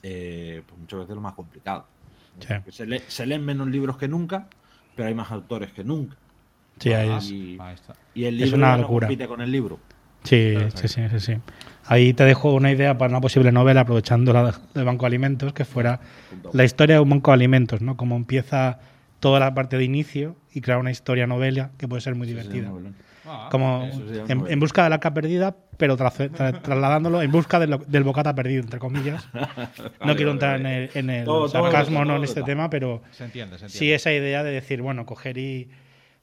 eh, 0.02 0.62
pues 0.66 0.80
muchas 0.80 1.00
veces 1.00 1.10
es 1.10 1.16
lo 1.16 1.22
más 1.22 1.34
complicado. 1.34 1.86
Se, 2.68 3.26
leen 3.26 3.44
menos 3.44 3.68
libros 3.68 3.98
que 3.98 4.08
nunca, 4.08 4.46
pero 4.96 5.08
hay 5.08 5.14
más 5.14 5.30
autores 5.30 5.72
que 5.72 5.84
nunca. 5.84 6.16
Sí, 6.78 6.90
y, 6.90 7.58
y, 8.14 8.24
el 8.24 8.38
libro 8.38 8.56
no 8.56 8.86
compite 8.86 9.28
con 9.28 9.40
el 9.40 9.50
libro. 9.50 9.78
Sí, 10.24 10.54
sí, 10.74 10.88
sí, 10.88 11.02
sí, 11.18 11.34
Ahí 11.84 12.14
te 12.14 12.24
dejo 12.24 12.54
una 12.54 12.70
idea 12.70 12.96
para 12.96 13.10
una 13.10 13.20
posible 13.20 13.50
novela, 13.50 13.80
aprovechando 13.80 14.32
la 14.32 14.54
del 14.72 14.84
Banco 14.84 15.02
de 15.02 15.08
Alimentos, 15.08 15.52
que 15.52 15.64
fuera 15.64 16.00
la 16.52 16.64
historia 16.64 16.96
de 16.96 17.00
un 17.00 17.10
banco 17.10 17.32
de 17.32 17.34
alimentos, 17.34 17.82
¿no? 17.82 17.96
Cómo 17.96 18.16
empieza 18.16 18.78
toda 19.18 19.40
la 19.40 19.52
parte 19.52 19.76
de 19.76 19.84
inicio 19.84 20.36
y 20.52 20.60
crear 20.60 20.78
una 20.78 20.92
historia 20.92 21.26
novela 21.26 21.72
que 21.76 21.88
puede 21.88 22.00
ser 22.00 22.14
muy 22.14 22.26
divertida. 22.26 22.70
Ah, 23.24 23.48
Como 23.50 23.88
en, 24.28 24.60
busca 24.60 24.84
de 24.84 24.88
la 24.88 24.96
arca 24.96 25.14
perdida, 25.14 25.56
pero 25.76 25.96
trasladándolo 25.96 27.22
en 27.22 27.30
busca 27.30 27.58
del 27.60 28.04
bocata 28.04 28.34
perdido, 28.34 28.62
entre 28.62 28.78
comillas. 28.78 29.28
no 30.04 30.16
quiero 30.16 30.32
entrar 30.32 30.60
en 30.60 30.66
el, 30.66 30.90
en 30.94 31.10
el 31.10 31.26
sarcasmo 31.48 32.04
no 32.04 32.16
en 32.16 32.24
este 32.24 32.42
tema, 32.42 32.68
pero 32.70 33.02
se 33.10 33.24
entiende, 33.24 33.58
se 33.58 33.66
entiende. 33.66 33.78
sí 33.78 33.92
esa 33.92 34.12
idea 34.12 34.42
de 34.42 34.52
decir, 34.52 34.82
bueno, 34.82 35.06
coger 35.06 35.38
y 35.38 35.70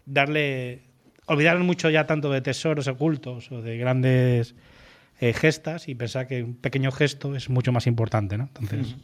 darle 0.05 0.83
olvidar 1.25 1.57
mucho 1.59 1.89
ya 1.89 2.07
tanto 2.07 2.31
de 2.31 2.41
tesoros 2.41 2.87
ocultos 2.87 3.51
o 3.51 3.61
de 3.61 3.77
grandes 3.77 4.55
eh, 5.19 5.33
gestas 5.33 5.87
y 5.87 5.95
pensar 5.95 6.27
que 6.27 6.43
un 6.43 6.55
pequeño 6.55 6.91
gesto 6.91 7.35
es 7.35 7.49
mucho 7.49 7.71
más 7.71 7.87
importante, 7.87 8.37
¿no? 8.37 8.45
Entonces, 8.45 8.95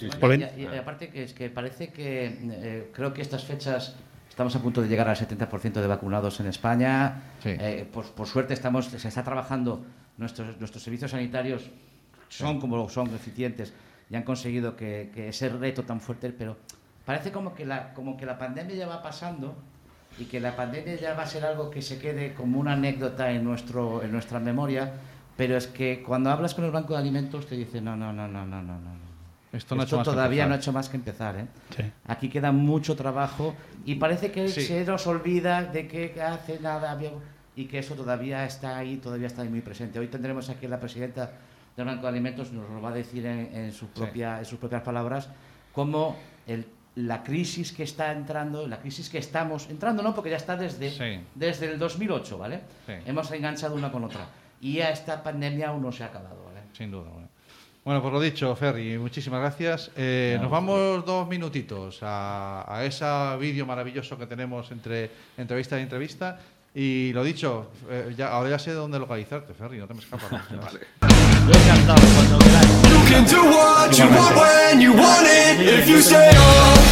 y, 0.00 0.66
aparte 0.76 1.08
que 1.08 1.24
es 1.24 1.32
que 1.32 1.50
parece 1.50 1.88
que 1.88 2.38
eh, 2.42 2.90
creo 2.92 3.12
que 3.12 3.22
estas 3.22 3.44
fechas 3.44 3.96
estamos 4.38 4.54
a 4.54 4.62
punto 4.62 4.80
de 4.80 4.86
llegar 4.86 5.08
al 5.08 5.16
70% 5.16 5.80
de 5.80 5.86
vacunados 5.88 6.38
en 6.38 6.46
España. 6.46 7.34
Eh, 7.44 7.84
por, 7.92 8.24
suerte 8.24 8.54
estamos 8.54 8.86
se 8.86 9.08
está 9.08 9.24
trabajando 9.24 9.84
nuestros 10.16 10.60
nuestros 10.60 10.80
servicios 10.80 11.10
sanitarios 11.10 11.68
son 12.28 12.60
como 12.60 12.88
son 12.88 13.12
eficientes 13.12 13.74
y 14.08 14.14
han 14.14 14.22
conseguido 14.22 14.76
que, 14.76 15.10
que 15.12 15.30
ese 15.30 15.48
reto 15.48 15.82
tan 15.82 16.00
fuerte, 16.00 16.30
pero 16.30 16.56
parece 17.04 17.32
como 17.32 17.52
que 17.52 17.66
la 17.66 17.92
como 17.94 18.16
que 18.16 18.26
la 18.26 18.38
pandemia 18.38 18.76
ya 18.76 18.86
va 18.86 19.02
pasando 19.02 19.56
y 20.20 20.26
que 20.26 20.38
la 20.38 20.54
pandemia 20.54 20.94
ya 20.94 21.14
va 21.14 21.24
a 21.24 21.26
ser 21.26 21.44
algo 21.44 21.68
que 21.68 21.82
se 21.82 21.98
quede 21.98 22.32
como 22.32 22.60
una 22.60 22.74
anécdota 22.74 23.32
en, 23.32 23.42
nuestro, 23.42 24.04
en 24.04 24.12
nuestra 24.12 24.38
memoria, 24.38 24.92
pero 25.36 25.56
es 25.56 25.66
que 25.66 26.04
cuando 26.06 26.30
hablas 26.30 26.54
con 26.54 26.64
el 26.64 26.70
Banco 26.70 26.92
de 26.92 27.00
Alimentos 27.00 27.44
te 27.48 27.56
dicen, 27.56 27.86
no, 27.86 27.96
no, 27.96 28.12
no, 28.12 28.28
no, 28.28 28.46
no, 28.46 28.62
no, 28.62 28.78
no. 28.78 29.17
Esto, 29.52 29.74
no 29.74 29.82
Esto 29.82 30.02
todavía 30.02 30.46
no 30.46 30.54
ha 30.54 30.56
hecho 30.58 30.72
más 30.72 30.88
que 30.88 30.96
empezar. 30.96 31.36
¿eh? 31.36 31.90
Aquí 32.06 32.28
queda 32.28 32.52
mucho 32.52 32.96
trabajo 32.96 33.54
y 33.84 33.94
parece 33.94 34.30
que 34.30 34.48
se 34.48 34.84
nos 34.84 35.06
olvida 35.06 35.62
de 35.62 35.88
que 35.88 36.20
hace 36.20 36.60
nada 36.60 36.98
y 37.56 37.64
que 37.66 37.78
eso 37.78 37.94
todavía 37.94 38.44
está 38.44 38.76
ahí, 38.76 38.98
todavía 38.98 39.26
está 39.26 39.42
ahí 39.42 39.48
muy 39.48 39.62
presente. 39.62 39.98
Hoy 39.98 40.08
tendremos 40.08 40.48
aquí 40.50 40.66
a 40.66 40.68
la 40.68 40.80
presidenta 40.80 41.32
del 41.76 41.86
Banco 41.86 42.02
de 42.02 42.08
Alimentos, 42.08 42.52
nos 42.52 42.68
lo 42.68 42.82
va 42.82 42.90
a 42.90 42.94
decir 42.94 43.24
en, 43.24 43.54
en, 43.54 43.72
su 43.72 43.88
propia, 43.88 44.38
en 44.38 44.44
sus 44.44 44.58
propias 44.58 44.82
palabras, 44.82 45.28
cómo 45.72 46.16
el 46.46 46.66
la 46.98 47.22
crisis 47.22 47.72
que 47.72 47.84
está 47.84 48.10
entrando, 48.10 48.66
la 48.66 48.80
crisis 48.80 49.08
que 49.08 49.18
estamos 49.18 49.70
entrando, 49.70 50.02
no, 50.02 50.14
porque 50.14 50.30
ya 50.30 50.36
está 50.36 50.56
desde, 50.56 51.22
desde 51.34 51.70
el 51.70 51.78
2008, 51.78 52.38
¿vale? 52.38 52.60
Hemos 53.06 53.30
enganchado 53.30 53.76
una 53.76 53.92
con 53.92 54.02
otra. 54.02 54.26
Y 54.60 54.74
ya 54.74 54.90
esta 54.90 55.22
pandemia 55.22 55.68
aún 55.68 55.82
no 55.82 55.92
se 55.92 56.02
ha 56.02 56.06
acabado, 56.06 56.44
¿vale? 56.46 56.62
Sin 56.72 56.90
duda. 56.90 57.10
Bueno, 57.88 58.02
por 58.02 58.12
lo 58.12 58.20
dicho, 58.20 58.54
Ferry, 58.54 58.98
muchísimas 58.98 59.40
gracias. 59.40 59.90
Eh, 59.96 60.36
nos 60.42 60.50
vamos 60.50 61.06
dos 61.06 61.26
minutitos 61.26 62.00
a, 62.02 62.66
a 62.68 62.84
ese 62.84 63.06
vídeo 63.40 63.64
maravilloso 63.64 64.18
que 64.18 64.26
tenemos 64.26 64.70
entre 64.72 65.10
entrevista 65.38 65.78
y 65.78 65.84
entrevista. 65.84 66.38
Y 66.74 67.14
lo 67.14 67.24
dicho, 67.24 67.70
eh, 67.88 68.14
ya, 68.14 68.28
ahora 68.28 68.50
ya 68.50 68.58
sé 68.58 68.72
dónde 68.72 68.98
localizarte, 68.98 69.54
Ferry, 69.54 69.78
no 69.78 69.86
te 69.86 69.94
me 69.94 70.00
escapas. 70.00 70.30
vale. 70.30 70.80
Yo 71.00 71.54
encantado, 71.58 72.02
cuando 72.14 72.38
queráis. 72.40 72.68
You 72.90 73.00
can 73.10 73.24
do 73.24 73.42
what 73.56 73.90
you 73.96 74.04
want 74.04 74.36
when 74.36 74.80
you 74.82 74.92
want 74.92 75.26
it 75.26 75.58
if 75.58 75.88
you 75.88 76.02
stay 76.02 76.28
on. 76.36 76.88